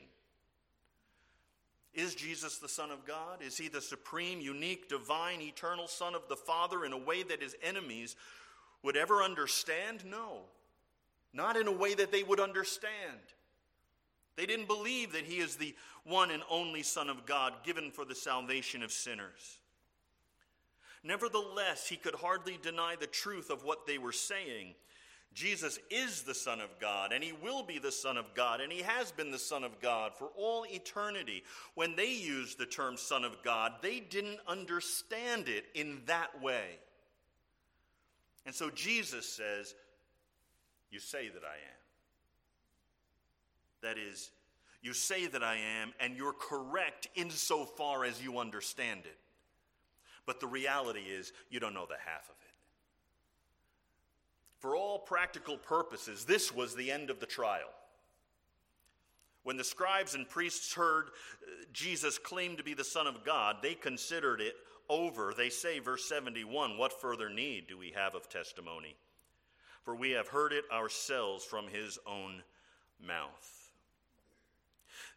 Is 1.99 2.15
Jesus 2.15 2.59
the 2.59 2.69
Son 2.69 2.93
of 2.93 3.05
God? 3.05 3.43
Is 3.45 3.59
he 3.59 3.67
the 3.67 3.81
supreme, 3.81 4.41
unique, 4.41 4.89
divine, 4.89 5.41
eternal 5.41 5.89
Son 5.89 6.15
of 6.15 6.29
the 6.29 6.37
Father 6.37 6.85
in 6.85 6.93
a 6.93 6.97
way 6.97 7.25
that 7.25 7.43
his 7.43 7.57
enemies 7.61 8.15
would 8.85 8.97
ever 8.97 9.21
understand? 9.21 10.05
No. 10.05 10.43
Not 11.35 11.57
in 11.57 11.67
a 11.67 11.73
way 11.73 11.95
that 11.95 12.13
they 12.13 12.23
would 12.23 12.39
understand. 12.39 12.93
They 14.37 14.47
didn't 14.47 14.69
believe 14.69 15.13
that 15.13 15.25
he 15.25 15.39
is 15.39 15.57
the 15.57 15.75
one 16.05 16.31
and 16.31 16.45
only 16.49 16.85
Son 16.85 17.11
of 17.11 17.27
God 17.27 17.53
given 17.65 17.91
for 17.91 18.05
the 18.05 18.15
salvation 18.15 18.85
of 18.85 18.93
sinners. 18.93 19.59
Nevertheless, 21.03 21.89
he 21.89 21.97
could 21.97 22.15
hardly 22.15 22.61
deny 22.63 22.95
the 22.95 23.09
truth 23.09 23.51
of 23.51 23.65
what 23.65 23.89
they 23.89 23.99
were 23.99 24.13
saying 24.13 24.77
Jesus 25.35 25.79
is 25.91 26.23
the 26.23 26.35
Son 26.35 26.61
of 26.61 26.71
God, 26.81 27.13
and 27.13 27.23
He 27.23 27.33
will 27.33 27.63
be 27.63 27.79
the 27.79 27.93
Son 27.93 28.17
of 28.17 28.35
God, 28.35 28.61
and 28.61 28.73
He 28.73 28.83
has 28.83 29.13
been 29.13 29.31
the 29.31 29.39
Son 29.39 29.63
of 29.63 29.81
God 29.81 30.13
for 30.17 30.31
all 30.37 30.65
eternity. 30.67 31.45
When 31.75 31.95
they 31.95 32.13
used 32.13 32.59
the 32.59 32.67
term 32.67 32.97
Son 32.97 33.25
of 33.25 33.43
God, 33.43 33.75
they 33.83 34.01
didn't 34.01 34.41
understand 34.49 35.49
it 35.49 35.67
in 35.75 36.01
that 36.07 36.43
way. 36.43 36.79
And 38.47 38.55
so 38.55 38.71
Jesus 38.71 39.29
says, 39.29 39.75
You 40.91 40.99
say 40.99 41.29
that 41.29 41.45
I 41.45 41.55
am. 41.55 41.79
That 43.83 43.99
is, 43.99 44.31
you 44.83 44.93
say 44.93 45.27
that 45.27 45.45
I 45.45 45.57
am, 45.81 45.93
and 46.01 46.17
you're 46.17 46.33
correct 46.33 47.09
insofar 47.15 48.05
as 48.05 48.23
you 48.23 48.39
understand 48.39 49.01
it. 49.05 49.19
But 50.27 50.41
the 50.41 50.47
reality 50.47 51.01
is, 51.01 51.33
you 51.49 51.61
don't 51.61 51.75
know 51.75 51.87
the 51.87 51.97
half 52.05 52.25
of 52.25 52.37
it. 52.43 52.48
For 54.59 54.75
all 54.75 54.99
practical 54.99 55.57
purposes, 55.57 56.25
this 56.25 56.53
was 56.53 56.75
the 56.75 56.91
end 56.91 57.11
of 57.11 57.21
the 57.21 57.27
trial. 57.27 57.71
When 59.45 59.57
the 59.57 59.65
scribes 59.65 60.15
and 60.15 60.29
priests 60.29 60.75
heard 60.75 61.07
uh, 61.07 61.65
Jesus 61.73 62.19
claim 62.19 62.57
to 62.57 62.65
be 62.65 62.75
the 62.75 62.85
Son 62.85 63.07
of 63.07 63.25
God, 63.25 63.57
they 63.63 63.75
considered 63.75 64.41
it 64.41 64.55
over. 64.89 65.33
They 65.37 65.49
say, 65.49 65.79
verse 65.79 66.09
71, 66.09 66.77
What 66.77 67.01
further 67.01 67.31
need 67.31 67.69
do 67.69 67.79
we 67.79 67.93
have 67.95 68.15
of 68.15 68.29
testimony? 68.29 68.97
For 69.85 69.95
we 69.95 70.11
have 70.11 70.29
heard 70.29 70.53
it 70.53 70.65
ourselves 70.73 71.45
from 71.45 71.69
his 71.69 71.99
own 72.07 72.43
mouth. 73.01 73.71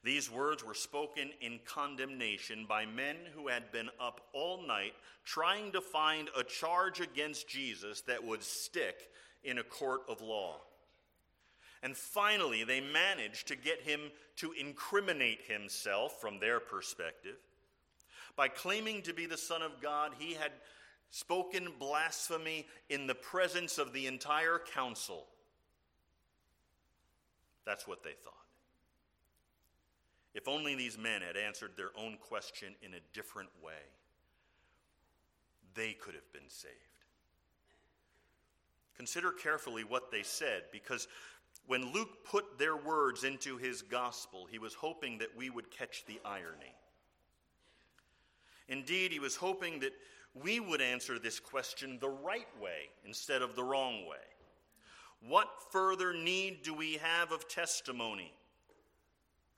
These 0.03 0.31
words 0.31 0.65
were 0.65 0.73
spoken 0.73 1.31
in 1.41 1.59
condemnation 1.65 2.65
by 2.67 2.85
men 2.85 3.17
who 3.35 3.49
had 3.49 3.71
been 3.71 3.89
up 3.99 4.21
all 4.33 4.65
night 4.65 4.93
trying 5.23 5.71
to 5.73 5.81
find 5.81 6.29
a 6.35 6.43
charge 6.43 7.01
against 7.01 7.47
Jesus 7.47 8.01
that 8.01 8.23
would 8.23 8.41
stick 8.41 9.09
in 9.43 9.57
a 9.57 9.63
court 9.63 10.01
of 10.07 10.21
law. 10.21 10.55
And 11.83 11.97
finally, 11.97 12.63
they 12.63 12.79
managed 12.79 13.47
to 13.47 13.55
get 13.55 13.81
him 13.81 14.11
to 14.37 14.51
incriminate 14.51 15.41
himself 15.47 16.21
from 16.21 16.39
their 16.39 16.59
perspective. 16.59 17.37
By 18.35 18.47
claiming 18.47 19.01
to 19.03 19.13
be 19.13 19.25
the 19.25 19.37
Son 19.37 19.61
of 19.61 19.81
God, 19.81 20.11
he 20.19 20.33
had 20.33 20.51
spoken 21.09 21.69
blasphemy 21.79 22.67
in 22.89 23.07
the 23.07 23.15
presence 23.15 23.77
of 23.77 23.93
the 23.93 24.07
entire 24.07 24.59
council. 24.73 25.25
That's 27.65 27.87
what 27.87 28.03
they 28.03 28.13
thought. 28.23 28.33
If 30.33 30.47
only 30.47 30.75
these 30.75 30.97
men 30.97 31.21
had 31.21 31.35
answered 31.35 31.71
their 31.75 31.89
own 31.97 32.17
question 32.21 32.75
in 32.81 32.93
a 32.93 32.99
different 33.13 33.49
way, 33.61 33.73
they 35.73 35.93
could 35.93 36.15
have 36.15 36.31
been 36.31 36.47
saved. 36.47 36.90
Consider 39.01 39.31
carefully 39.31 39.83
what 39.83 40.11
they 40.11 40.21
said, 40.21 40.65
because 40.71 41.07
when 41.65 41.91
Luke 41.91 42.23
put 42.23 42.59
their 42.59 42.77
words 42.77 43.23
into 43.23 43.57
his 43.57 43.81
gospel, 43.81 44.45
he 44.45 44.59
was 44.59 44.75
hoping 44.75 45.17
that 45.17 45.35
we 45.35 45.49
would 45.49 45.71
catch 45.71 46.05
the 46.05 46.19
irony. 46.23 46.75
Indeed, 48.67 49.11
he 49.11 49.17
was 49.17 49.35
hoping 49.35 49.79
that 49.79 49.93
we 50.35 50.59
would 50.59 50.81
answer 50.81 51.17
this 51.17 51.39
question 51.39 51.97
the 51.99 52.11
right 52.11 52.45
way 52.61 52.89
instead 53.03 53.41
of 53.41 53.55
the 53.55 53.63
wrong 53.63 54.05
way. 54.07 54.17
What 55.27 55.49
further 55.71 56.13
need 56.13 56.61
do 56.61 56.75
we 56.75 56.97
have 56.97 57.31
of 57.31 57.49
testimony? 57.49 58.31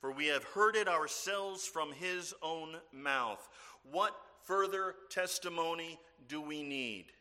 For 0.00 0.10
we 0.10 0.28
have 0.28 0.44
heard 0.44 0.74
it 0.74 0.88
ourselves 0.88 1.66
from 1.66 1.92
his 1.92 2.32
own 2.42 2.76
mouth. 2.94 3.46
What 3.92 4.16
further 4.44 4.94
testimony 5.10 6.00
do 6.28 6.40
we 6.40 6.62
need? 6.62 7.12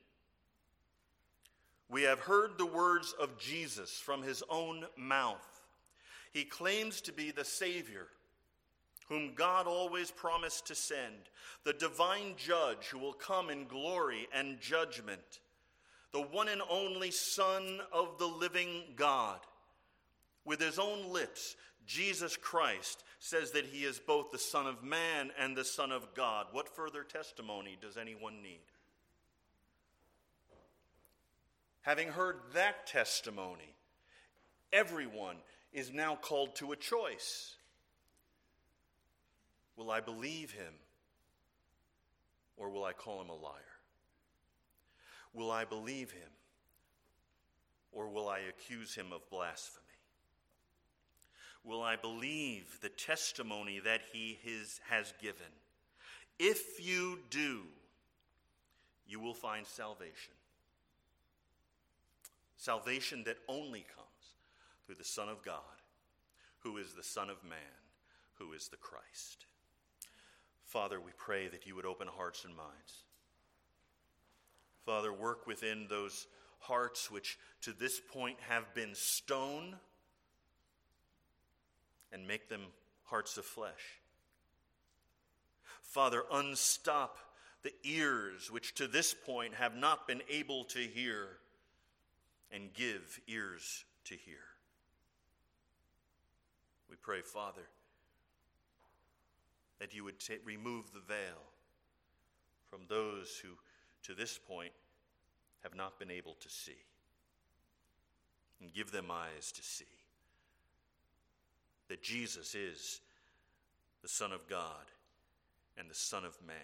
We 1.94 2.02
have 2.04 2.22
heard 2.22 2.58
the 2.58 2.66
words 2.66 3.14
of 3.22 3.38
Jesus 3.38 3.91
from 3.91 4.24
his 4.24 4.41
own 4.50 4.86
mouth. 4.98 5.62
He 6.32 6.44
claims 6.44 7.02
to 7.02 7.14
be 7.14 7.30
the 7.30 7.46
Savior 7.46 8.08
whom 9.10 9.36
God 9.36 9.68
always 9.68 10.10
promised 10.10 10.66
to 10.68 10.76
send, 10.76 11.30
the 11.66 11.74
divine 11.74 12.34
judge 12.36 12.88
who 12.88 12.98
will 12.98 13.14
come 13.14 13.52
in 13.52 13.68
glory 13.68 14.28
and 14.34 14.60
judgment, 14.60 15.39
the 16.12 16.22
one 16.22 16.50
and 16.50 16.64
only 16.68 17.12
Son 17.12 17.80
of 17.91 18.18
the 18.18 18.26
living 18.26 18.86
God. 18.96 19.41
With 20.46 20.60
his 20.60 20.80
own 20.80 21.14
lips, 21.14 21.56
Jesus 21.86 22.36
Christ 22.36 23.04
says 23.20 23.52
that 23.52 23.68
he 23.68 23.84
is 23.84 24.00
both 24.00 24.32
the 24.32 24.39
Son 24.39 24.66
of 24.66 24.84
Man 24.84 25.30
and 25.38 25.56
the 25.56 25.64
Son 25.64 25.91
of 25.91 26.16
God. 26.16 26.48
What 26.54 26.76
further 26.76 27.04
testimony 27.04 27.78
does 27.80 27.98
anyone 27.98 28.41
need? 28.41 28.62
Having 31.84 32.09
heard 32.09 32.38
that 32.53 32.88
testimony, 32.88 33.75
everyone 34.71 35.36
is 35.73 35.91
now 35.91 36.15
called 36.15 36.55
to 36.55 36.71
a 36.71 36.77
choice. 36.77 37.55
Will 39.75 39.91
I 39.91 39.99
believe 39.99 40.51
him 40.51 40.73
or 42.55 42.69
will 42.69 42.86
I 42.86 42.93
call 42.93 43.21
him 43.21 43.29
a 43.29 43.36
liar? 43.36 43.53
Will 45.34 45.51
I 45.51 45.65
believe 45.65 46.11
him 46.11 46.29
or 47.91 48.07
will 48.07 48.29
I 48.29 48.39
accuse 48.39 48.95
him 48.95 49.07
of 49.11 49.29
blasphemy? 49.29 49.84
Will 51.65 51.81
I 51.81 51.97
believe 51.97 52.79
the 52.81 52.89
testimony 52.89 53.79
that 53.79 54.01
he 54.13 54.39
has 54.89 55.13
given? 55.21 55.51
If 56.39 56.86
you 56.86 57.19
do, 57.29 57.61
you 59.05 59.19
will 59.19 59.34
find 59.34 59.65
salvation. 59.65 60.34
Salvation 62.64 63.26
that 63.26 63.39
only 63.49 63.82
comes 63.93 64.07
through 64.86 64.95
the 64.95 65.03
Son 65.03 65.28
of 65.28 65.43
God, 65.43 65.57
who 66.59 66.78
is 66.78 66.93
the 66.93 67.03
Son 67.03 67.30
of 67.30 67.43
Man, 67.43 67.59
who 68.36 68.53
is 68.53 68.70
the 68.70 68.78
Christ. 68.78 69.47
Father, 70.64 70.97
we 71.01 71.11
pray 71.18 71.49
that 71.49 71.68
you 71.68 71.76
would 71.76 71.86
open 71.86 72.07
hearts 72.07 72.45
and 72.45 72.55
minds. 72.55 73.03
Father, 74.86 75.11
work 75.11 75.45
within 75.45 75.88
those 75.89 76.26
hearts 76.59 77.11
which 77.11 77.38
to 77.64 77.74
this 77.74 77.99
point 77.99 78.38
have 78.47 78.74
been 78.74 78.95
stone 78.95 79.76
and 82.14 82.26
make 82.26 82.47
them 82.47 82.61
hearts 83.03 83.36
of 83.36 83.43
flesh. 83.43 83.99
Father, 85.82 86.24
unstop 86.32 87.18
the 87.61 87.74
ears 87.84 88.49
which 88.49 88.74
to 88.76 88.88
this 88.88 89.14
point 89.14 89.53
have 89.53 89.76
not 89.76 90.07
been 90.07 90.22
able 90.30 90.64
to 90.64 90.80
hear 90.80 91.39
and 92.54 92.74
give 92.74 93.20
ears 93.28 93.84
to 94.06 94.16
hear. 94.16 94.39
We 96.89 96.95
pray, 96.95 97.22
Father 97.22 97.64
that 99.84 99.93
you 99.93 100.06
would 100.06 100.18
t- 100.18 100.38
remove 100.45 100.93
the 100.93 101.01
veil 101.01 101.43
from 102.70 102.80
those 102.88 103.38
who, 103.43 103.49
to 104.01 104.14
this 104.14 104.39
point, 104.39 104.72
have 105.62 105.76
not 105.76 105.99
been 105.99 106.10
able 106.10 106.36
to 106.39 106.47
see, 106.47 106.86
and 108.62 108.74
give 108.74 108.93
them 108.93 109.12
eyes 109.12 109.51
to 109.51 109.62
see 109.62 109.84
that 111.89 112.01
Jesus 112.01 112.56
is 112.56 113.01
the 114.01 114.08
Son 114.08 114.32
of 114.32 114.47
God 114.47 114.86
and 115.78 115.89
the 115.89 115.95
Son 115.95 116.24
of 116.24 116.38
Man 116.47 116.56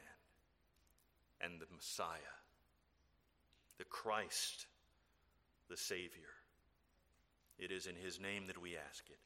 and 1.41 1.59
the 1.59 1.67
Messiah, 1.75 2.37
the 3.77 3.83
Christ, 3.83 4.65
the 5.69 5.77
Savior. 5.77 6.33
It 7.57 7.71
is 7.71 7.87
in 7.87 7.95
His 7.95 8.19
name 8.19 8.47
that 8.47 8.61
we 8.61 8.75
ask 8.77 9.05
it. 9.09 9.19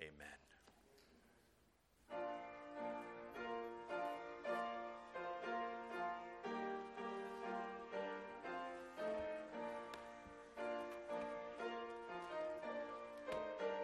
Amen. 0.00 0.26